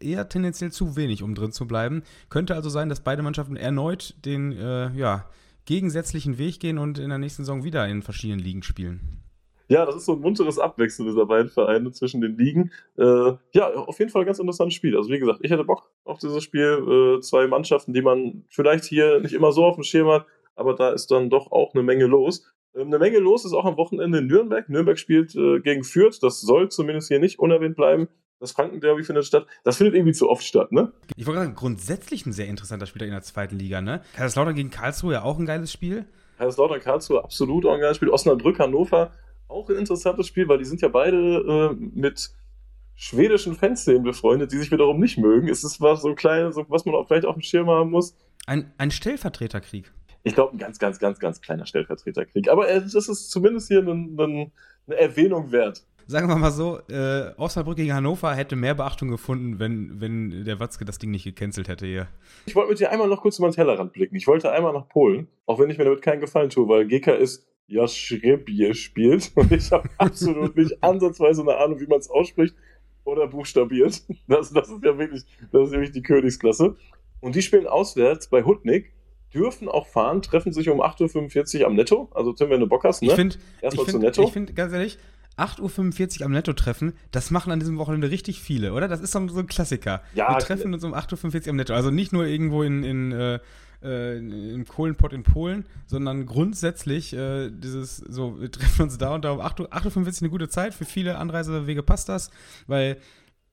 eher 0.00 0.28
tendenziell 0.28 0.70
zu 0.72 0.96
wenig, 0.96 1.22
um 1.22 1.34
drin 1.34 1.52
zu 1.52 1.66
bleiben. 1.66 2.02
Könnte 2.28 2.54
also 2.54 2.68
sein, 2.68 2.90
dass 2.90 3.00
beide 3.00 3.22
Mannschaften 3.22 3.56
erneut 3.56 4.14
den, 4.24 4.52
äh, 4.52 4.90
ja, 4.92 5.24
gegensätzlichen 5.66 6.38
Weg 6.38 6.60
gehen 6.60 6.78
und 6.78 6.98
in 6.98 7.10
der 7.10 7.18
nächsten 7.18 7.44
Saison 7.44 7.64
wieder 7.64 7.86
in 7.86 8.02
verschiedenen 8.02 8.40
Ligen 8.40 8.62
spielen. 8.62 9.22
Ja, 9.68 9.84
das 9.84 9.96
ist 9.96 10.04
so 10.06 10.12
ein 10.12 10.20
munteres 10.20 10.58
Abwechseln 10.58 11.08
dieser 11.08 11.26
beiden 11.26 11.50
Vereine 11.50 11.90
zwischen 11.90 12.20
den 12.20 12.36
Ligen. 12.38 12.70
Äh, 12.96 13.32
ja, 13.52 13.74
auf 13.74 13.98
jeden 13.98 14.10
Fall 14.10 14.22
ein 14.22 14.26
ganz 14.26 14.38
interessantes 14.38 14.74
Spiel. 14.74 14.96
Also 14.96 15.10
wie 15.10 15.18
gesagt, 15.18 15.40
ich 15.42 15.50
hätte 15.50 15.64
Bock 15.64 15.90
auf 16.04 16.18
dieses 16.18 16.42
Spiel. 16.44 17.16
Äh, 17.18 17.20
zwei 17.20 17.48
Mannschaften, 17.48 17.92
die 17.92 18.02
man 18.02 18.44
vielleicht 18.48 18.84
hier 18.84 19.20
nicht 19.20 19.34
immer 19.34 19.50
so 19.50 19.64
auf 19.64 19.74
dem 19.74 19.82
Schirm 19.82 20.08
hat, 20.08 20.26
aber 20.54 20.74
da 20.74 20.90
ist 20.90 21.10
dann 21.10 21.30
doch 21.30 21.50
auch 21.50 21.74
eine 21.74 21.82
Menge 21.82 22.06
los. 22.06 22.44
Ähm, 22.76 22.88
eine 22.88 22.98
Menge 22.98 23.18
los 23.18 23.44
ist 23.44 23.52
auch 23.52 23.64
am 23.64 23.76
Wochenende 23.76 24.18
in 24.18 24.26
Nürnberg. 24.26 24.68
Nürnberg 24.68 24.98
spielt 24.98 25.34
äh, 25.34 25.60
gegen 25.60 25.84
Fürth. 25.84 26.18
Das 26.22 26.40
soll 26.40 26.68
zumindest 26.70 27.08
hier 27.08 27.18
nicht 27.18 27.38
unerwähnt 27.38 27.76
bleiben. 27.76 28.08
Das 28.38 28.52
Frankenderby 28.52 29.02
findet 29.02 29.24
statt. 29.24 29.46
Das 29.64 29.78
findet 29.78 29.94
irgendwie 29.94 30.12
zu 30.12 30.28
oft 30.28 30.44
statt, 30.44 30.70
ne? 30.70 30.92
Ich 31.16 31.26
wollte 31.26 31.40
sagen, 31.40 31.54
grundsätzlich 31.54 32.26
ein 32.26 32.32
sehr 32.32 32.48
interessanter 32.48 32.86
Spieler 32.86 33.06
in 33.06 33.12
der 33.12 33.22
zweiten 33.22 33.58
Liga, 33.58 33.80
ne? 33.80 34.02
Kaiserslautern 34.14 34.54
gegen 34.54 34.70
Karlsruhe 34.70 35.14
ja 35.14 35.22
auch 35.22 35.38
ein 35.38 35.46
geiles 35.46 35.72
Spiel. 35.72 36.04
Kaiserslautern, 36.36 36.80
Karlsruhe 36.80 37.24
absolut 37.24 37.64
auch 37.64 37.72
ein 37.72 37.80
geiles 37.80 37.96
Spiel. 37.96 38.10
Osnabrück, 38.10 38.58
Hannover 38.58 39.12
auch 39.48 39.68
ein 39.70 39.76
interessantes 39.76 40.26
Spiel, 40.26 40.48
weil 40.48 40.58
die 40.58 40.64
sind 40.64 40.82
ja 40.82 40.88
beide 40.88 41.16
äh, 41.16 41.76
mit 41.94 42.30
schwedischen 42.94 43.54
Fanszenen 43.54 44.02
befreundet, 44.02 44.52
die 44.52 44.58
sich 44.58 44.70
wiederum 44.70 44.98
nicht 45.00 45.18
mögen. 45.18 45.48
Es 45.48 45.64
ist 45.64 45.80
was 45.80 46.02
so 46.02 46.14
klein, 46.14 46.52
so, 46.52 46.64
was 46.68 46.84
man 46.84 46.94
auch 46.94 47.06
vielleicht 47.06 47.26
auf 47.26 47.34
dem 47.34 47.42
Schirm 47.42 47.68
haben 47.68 47.90
muss. 47.90 48.16
Ein, 48.46 48.72
ein 48.78 48.90
Stellvertreterkrieg. 48.90 49.92
Ich 50.26 50.34
glaube, 50.34 50.56
ein 50.56 50.58
ganz, 50.58 50.80
ganz, 50.80 50.98
ganz, 50.98 51.20
ganz 51.20 51.40
kleiner 51.40 51.66
Stellvertreterkrieg. 51.66 52.50
Aber 52.50 52.68
es 52.68 52.94
ist 52.94 53.30
zumindest 53.30 53.68
hier 53.68 53.78
ein, 53.78 54.16
ein, 54.18 54.52
eine 54.86 54.96
Erwähnung 54.96 55.52
wert 55.52 55.86
sagen 56.08 56.28
wir 56.28 56.36
mal 56.36 56.52
so, 56.52 56.78
äh, 56.88 57.32
Osnabrück 57.36 57.76
gegen 57.76 57.92
Hannover 57.92 58.32
hätte 58.34 58.54
mehr 58.54 58.74
Beachtung 58.74 59.08
gefunden, 59.08 59.58
wenn, 59.58 60.00
wenn 60.00 60.44
der 60.44 60.60
Watzke 60.60 60.84
das 60.84 60.98
Ding 60.98 61.10
nicht 61.10 61.24
gecancelt 61.24 61.68
hätte 61.68 61.86
hier. 61.86 62.06
Ich 62.46 62.54
wollte 62.54 62.70
mit 62.70 62.78
dir 62.78 62.90
einmal 62.92 63.08
noch 63.08 63.22
kurz 63.22 63.38
über 63.38 63.48
den 63.48 63.54
Tellerrand 63.54 63.92
blicken. 63.92 64.14
Ich 64.14 64.26
wollte 64.26 64.52
einmal 64.52 64.72
nach 64.72 64.88
Polen, 64.88 65.28
auch 65.46 65.58
wenn 65.58 65.68
ich 65.68 65.78
mir 65.78 65.84
damit 65.84 66.02
keinen 66.02 66.20
Gefallen 66.20 66.50
tue, 66.50 66.68
weil 66.68 66.86
GK 66.86 67.16
ist 67.16 67.46
Jaschrebje 67.66 68.74
spielt 68.74 69.32
und 69.34 69.50
ich 69.50 69.72
habe 69.72 69.88
absolut 69.98 70.56
nicht 70.56 70.76
ansatzweise 70.82 71.42
eine 71.42 71.56
Ahnung, 71.56 71.80
wie 71.80 71.88
man 71.88 71.98
es 71.98 72.08
ausspricht 72.08 72.54
oder 73.04 73.26
buchstabiert. 73.26 74.02
Das, 74.28 74.52
das 74.52 74.68
ist 74.68 74.84
ja 74.84 74.96
wirklich, 74.98 75.24
das 75.50 75.68
ist 75.68 75.72
wirklich 75.72 75.92
die 75.92 76.02
Königsklasse. 76.02 76.76
Und 77.20 77.34
die 77.34 77.42
spielen 77.42 77.66
auswärts 77.66 78.28
bei 78.28 78.44
Hutnik 78.44 78.92
dürfen 79.34 79.68
auch 79.68 79.86
fahren, 79.86 80.22
treffen 80.22 80.52
sich 80.52 80.68
um 80.68 80.80
8.45 80.80 81.60
Uhr 81.60 81.66
am 81.66 81.74
Netto. 81.74 82.08
Also 82.14 82.32
Tim, 82.32 82.50
wenn 82.50 82.60
du 82.60 82.66
Bock 82.66 82.84
hast, 82.84 83.02
ne? 83.02 83.08
Ich 83.08 83.14
finde, 83.14 83.36
Erstmal 83.60 83.86
zu 83.86 83.98
Netto. 83.98 84.24
Ich 84.24 84.32
finde, 84.32 84.52
ganz 84.52 84.72
ehrlich, 84.72 84.98
8.45 85.36 86.20
Uhr 86.20 86.26
am 86.26 86.32
Netto-Treffen, 86.32 86.94
das 87.10 87.30
machen 87.30 87.52
an 87.52 87.60
diesem 87.60 87.78
Wochenende 87.78 88.10
richtig 88.10 88.40
viele, 88.40 88.72
oder? 88.72 88.88
Das 88.88 89.00
ist 89.00 89.12
so 89.12 89.18
ein 89.18 89.46
Klassiker. 89.46 90.02
Ja, 90.14 90.30
Wir 90.30 90.38
treffen 90.38 90.72
uns 90.72 90.82
um 90.82 90.94
8.45 90.94 91.42
Uhr 91.42 91.48
am 91.50 91.56
Netto. 91.56 91.74
Also 91.74 91.90
nicht 91.90 92.12
nur 92.12 92.24
irgendwo 92.24 92.62
in, 92.62 92.82
in 92.84 93.12
äh, 93.12 93.38
äh, 93.82 94.16
im 94.18 94.66
Kohlenpott 94.66 95.12
in 95.12 95.22
Polen, 95.22 95.66
sondern 95.86 96.26
grundsätzlich 96.26 97.12
äh, 97.12 97.50
dieses, 97.50 97.98
so, 97.98 98.40
wir 98.40 98.50
treffen 98.50 98.82
uns 98.82 98.98
da 98.98 99.14
und 99.14 99.24
da 99.24 99.32
um 99.32 99.40
8.45 99.40 99.66
Uhr 99.66 100.22
eine 100.22 100.30
gute 100.30 100.48
Zeit. 100.48 100.74
Für 100.74 100.84
viele 100.84 101.18
Anreisewege 101.18 101.82
passt 101.82 102.08
das, 102.08 102.30
weil 102.66 102.96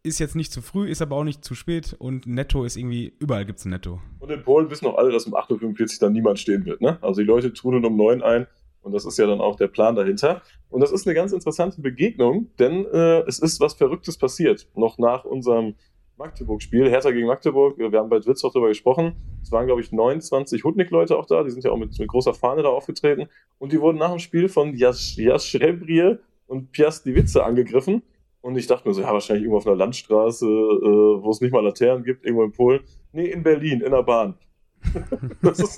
ist 0.04 0.20
jetzt 0.20 0.36
nicht 0.36 0.52
zu 0.52 0.62
früh, 0.62 0.90
ist 0.90 1.02
aber 1.02 1.16
auch 1.16 1.24
nicht 1.24 1.46
zu 1.46 1.56
spät 1.56 1.96
und 1.98 2.28
Netto 2.28 2.66
ist 2.66 2.76
irgendwie, 2.76 3.14
überall 3.20 3.46
gibt 3.46 3.60
es 3.60 3.66
Netto. 3.66 4.02
Und 4.20 4.30
in 4.30 4.44
Polen 4.44 4.70
wissen 4.70 4.86
auch 4.86 4.98
alle, 4.98 5.12
dass 5.12 5.26
um 5.26 5.34
8.45 5.34 5.82
Uhr 5.82 5.88
dann 6.02 6.14
niemand 6.14 6.40
stehen 6.40 6.66
wird, 6.66 6.82
ne? 6.82 6.98
Also 7.02 7.22
die 7.22 7.28
Leute 7.28 7.54
trudeln 7.54 7.86
um 7.86 7.96
9 7.96 8.22
ein 8.22 8.48
und 8.82 8.92
das 8.92 9.06
ist 9.06 9.18
ja 9.18 9.26
dann 9.26 9.40
auch 9.40 9.56
der 9.56 9.68
Plan 9.68 9.96
dahinter. 9.96 10.42
Und 10.70 10.82
das 10.82 10.92
ist 10.92 11.08
eine 11.08 11.16
ganz 11.16 11.32
interessante 11.32 11.82
Begegnung, 11.82 12.50
denn 12.60 12.86
äh, 12.86 13.22
es 13.22 13.40
ist 13.40 13.62
was 13.62 13.74
Verrücktes 13.74 14.18
passiert. 14.18 14.68
Noch 14.76 14.98
nach 14.98 15.24
unserem 15.24 15.76
Magdeburg-Spiel, 16.18 16.90
Hertha 16.90 17.12
gegen 17.12 17.28
Magdeburg. 17.28 17.78
Wir 17.78 17.92
haben 17.98 18.10
bei 18.10 18.20
Dwitz 18.20 18.44
auch 18.44 18.52
darüber 18.52 18.68
gesprochen. 18.68 19.16
Es 19.42 19.52
waren, 19.52 19.66
glaube 19.66 19.82
ich, 19.82 19.92
29 19.92 20.64
Hutnik-Leute 20.64 21.18
auch 21.18 21.26
da. 21.26 21.44
Die 21.44 21.50
sind 21.50 21.64
ja 21.64 21.72
auch 21.72 21.78
mit, 21.78 21.98
mit, 21.98 22.08
großer 22.08 22.34
Fahne 22.34 22.62
da 22.62 22.70
aufgetreten. 22.70 23.30
Und 23.58 23.72
die 23.72 23.80
wurden 23.80 23.98
nach 23.98 24.10
dem 24.10 24.20
Spiel 24.20 24.50
von 24.50 24.76
Jas 24.76 25.16
Jaschrebrie 25.16 26.18
und 26.48 26.72
Piast-Witze 26.72 27.44
angegriffen. 27.44 28.04
Und 28.44 28.58
ich 28.58 28.68
dachte 28.68 28.86
mir 28.86 28.94
so, 28.94 29.02
ja, 29.02 29.14
wahrscheinlich 29.14 29.44
irgendwo 29.44 29.60
auf 29.60 29.66
einer 29.66 29.78
Landstraße, 29.78 30.46
äh, 30.46 31.24
wo 31.24 31.30
es 31.32 31.40
nicht 31.40 31.54
mal 31.54 31.64
Laternen 31.64 32.04
gibt, 32.04 32.26
irgendwo 32.26 32.44
in 32.44 32.52
Polen. 32.52 32.82
Nee, 33.14 33.28
in 33.28 33.42
Berlin, 33.42 33.80
in 33.80 33.92
der 33.92 34.04
Bahn. 34.04 34.36
das, 35.42 35.60
ist, 35.60 35.78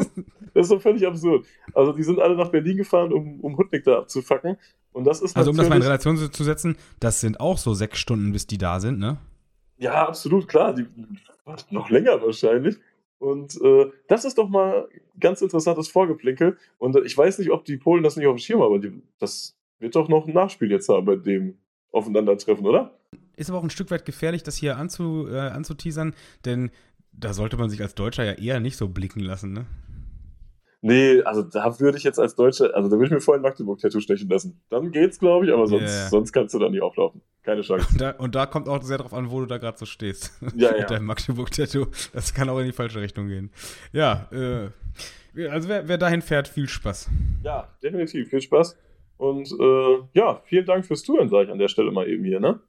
das 0.55 0.63
ist 0.63 0.69
so 0.69 0.79
völlig 0.79 1.05
absurd. 1.05 1.45
Also 1.75 1.93
die 1.93 2.01
sind 2.01 2.19
alle 2.19 2.35
nach 2.35 2.49
Berlin 2.49 2.77
gefahren, 2.77 3.13
um, 3.13 3.39
um 3.41 3.55
Hutnik 3.55 3.83
da 3.83 3.99
abzufacken. 3.99 4.57
Und 4.93 5.03
das 5.03 5.21
ist 5.21 5.37
Also 5.37 5.51
um 5.51 5.57
das 5.57 5.69
mal 5.69 5.75
in 5.75 5.83
Relation 5.83 6.17
zu 6.17 6.43
setzen, 6.43 6.75
das 6.99 7.21
sind 7.21 7.39
auch 7.39 7.59
so 7.59 7.75
sechs 7.75 7.99
Stunden, 7.99 8.31
bis 8.31 8.47
die 8.47 8.57
da 8.57 8.79
sind, 8.79 8.97
ne? 8.97 9.17
Ja, 9.77 10.07
absolut, 10.07 10.47
klar. 10.47 10.73
Die 10.73 10.87
noch 11.69 11.91
länger 11.91 12.19
wahrscheinlich. 12.19 12.77
Und 13.19 13.61
äh, 13.61 13.91
das 14.07 14.25
ist 14.25 14.39
doch 14.39 14.49
mal 14.49 14.87
ganz 15.19 15.43
interessantes 15.43 15.87
Vorgeplinkel. 15.87 16.57
Und 16.79 16.95
ich 17.05 17.15
weiß 17.15 17.37
nicht, 17.37 17.51
ob 17.51 17.63
die 17.63 17.77
Polen 17.77 18.01
das 18.01 18.15
nicht 18.15 18.25
auf 18.25 18.35
dem 18.35 18.39
Schirm 18.39 18.61
haben, 18.61 18.73
aber 18.73 18.79
die, 18.79 19.03
das 19.19 19.55
wird 19.77 19.95
doch 19.95 20.09
noch 20.09 20.25
ein 20.27 20.33
Nachspiel 20.33 20.71
jetzt 20.71 20.89
haben 20.89 21.05
bei 21.05 21.15
dem 21.15 21.59
Aufeinandertreffen, 21.95 22.65
oder? 22.65 22.91
Ist 23.37 23.49
aber 23.49 23.59
auch 23.59 23.63
ein 23.63 23.69
Stück 23.69 23.91
weit 23.91 24.05
gefährlich, 24.05 24.43
das 24.43 24.55
hier 24.55 24.77
anzu, 24.77 25.27
äh, 25.29 25.39
anzuteasern, 25.39 26.13
denn 26.45 26.71
da 27.11 27.33
sollte 27.33 27.57
man 27.57 27.69
sich 27.69 27.81
als 27.81 27.95
Deutscher 27.95 28.23
ja 28.23 28.33
eher 28.33 28.59
nicht 28.59 28.77
so 28.77 28.89
blicken 28.89 29.21
lassen, 29.21 29.53
ne? 29.53 29.65
Nee, 30.81 31.23
also 31.23 31.41
da 31.41 31.79
würde 31.79 31.97
ich 31.97 32.03
jetzt 32.03 32.19
als 32.19 32.35
Deutscher, 32.35 32.75
also 32.75 32.89
da 32.89 32.97
würde 32.97 33.05
ich 33.05 33.11
mir 33.11 33.19
vorhin 33.19 33.41
Magdeburg-Tattoo 33.41 33.99
stechen 34.01 34.29
lassen. 34.29 34.61
Dann 34.69 34.91
geht's, 34.91 35.17
glaube 35.17 35.47
ich, 35.47 35.51
aber 35.51 35.65
sonst, 35.65 35.91
yeah. 35.91 36.09
sonst 36.09 36.31
kannst 36.31 36.53
du 36.53 36.59
da 36.59 36.69
nicht 36.69 36.83
auflaufen. 36.83 37.21
Keine 37.41 37.61
Chance. 37.61 37.87
Und 37.91 38.01
da, 38.01 38.11
und 38.11 38.35
da 38.35 38.45
kommt 38.45 38.69
auch 38.69 38.83
sehr 38.83 38.99
drauf 38.99 39.13
an, 39.13 39.31
wo 39.31 39.39
du 39.39 39.47
da 39.47 39.57
gerade 39.57 39.79
so 39.79 39.85
stehst. 39.85 40.33
Ja, 40.55 40.71
Mit 40.71 40.81
ja. 40.81 40.85
deinem 40.85 41.05
Magdeburg-Tattoo. 41.05 41.87
Das 42.13 42.35
kann 42.35 42.49
auch 42.49 42.59
in 42.59 42.65
die 42.65 42.71
falsche 42.71 43.01
Richtung 43.01 43.27
gehen. 43.27 43.49
Ja, 43.93 44.29
äh, 44.31 44.69
also 45.49 45.69
wer, 45.69 45.87
wer 45.87 45.97
dahin 45.97 46.21
fährt, 46.21 46.47
viel 46.47 46.67
Spaß. 46.67 47.09
Ja, 47.43 47.67
definitiv, 47.81 48.29
viel 48.29 48.41
Spaß. 48.41 48.77
Und 49.17 49.51
äh, 49.51 49.97
ja, 50.13 50.41
vielen 50.45 50.65
Dank 50.65 50.85
fürs 50.85 51.03
Touren, 51.03 51.29
sage 51.29 51.45
ich 51.45 51.51
an 51.51 51.59
der 51.59 51.67
Stelle 51.67 51.91
mal 51.91 52.07
eben 52.07 52.23
hier, 52.23 52.39
ne? 52.39 52.59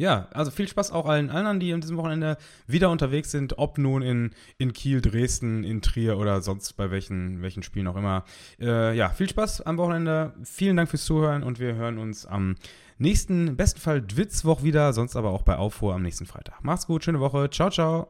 Ja, 0.00 0.28
also 0.32 0.50
viel 0.50 0.66
Spaß 0.66 0.92
auch 0.92 1.04
allen 1.04 1.28
anderen, 1.28 1.60
die 1.60 1.74
an 1.74 1.82
diesem 1.82 1.98
Wochenende 1.98 2.38
wieder 2.66 2.88
unterwegs 2.88 3.30
sind, 3.30 3.58
ob 3.58 3.76
nun 3.76 4.00
in, 4.00 4.30
in 4.56 4.72
Kiel, 4.72 5.02
Dresden, 5.02 5.62
in 5.62 5.82
Trier 5.82 6.16
oder 6.16 6.40
sonst 6.40 6.72
bei 6.72 6.90
welchen, 6.90 7.42
welchen 7.42 7.62
Spielen 7.62 7.86
auch 7.86 7.96
immer. 7.96 8.24
Äh, 8.58 8.96
ja, 8.96 9.10
viel 9.10 9.28
Spaß 9.28 9.60
am 9.60 9.76
Wochenende. 9.76 10.32
Vielen 10.42 10.78
Dank 10.78 10.88
fürs 10.88 11.04
Zuhören 11.04 11.42
und 11.42 11.60
wir 11.60 11.74
hören 11.74 11.98
uns 11.98 12.24
am 12.24 12.54
nächsten, 12.96 13.58
besten 13.58 13.78
Fall 13.78 14.00
Dwitzwoch 14.00 14.62
wieder, 14.62 14.94
sonst 14.94 15.16
aber 15.16 15.32
auch 15.32 15.42
bei 15.42 15.56
Aufruhr 15.56 15.92
am 15.92 16.02
nächsten 16.02 16.24
Freitag. 16.24 16.64
Macht's 16.64 16.86
gut, 16.86 17.04
schöne 17.04 17.20
Woche. 17.20 17.50
Ciao, 17.50 17.68
ciao. 17.68 18.08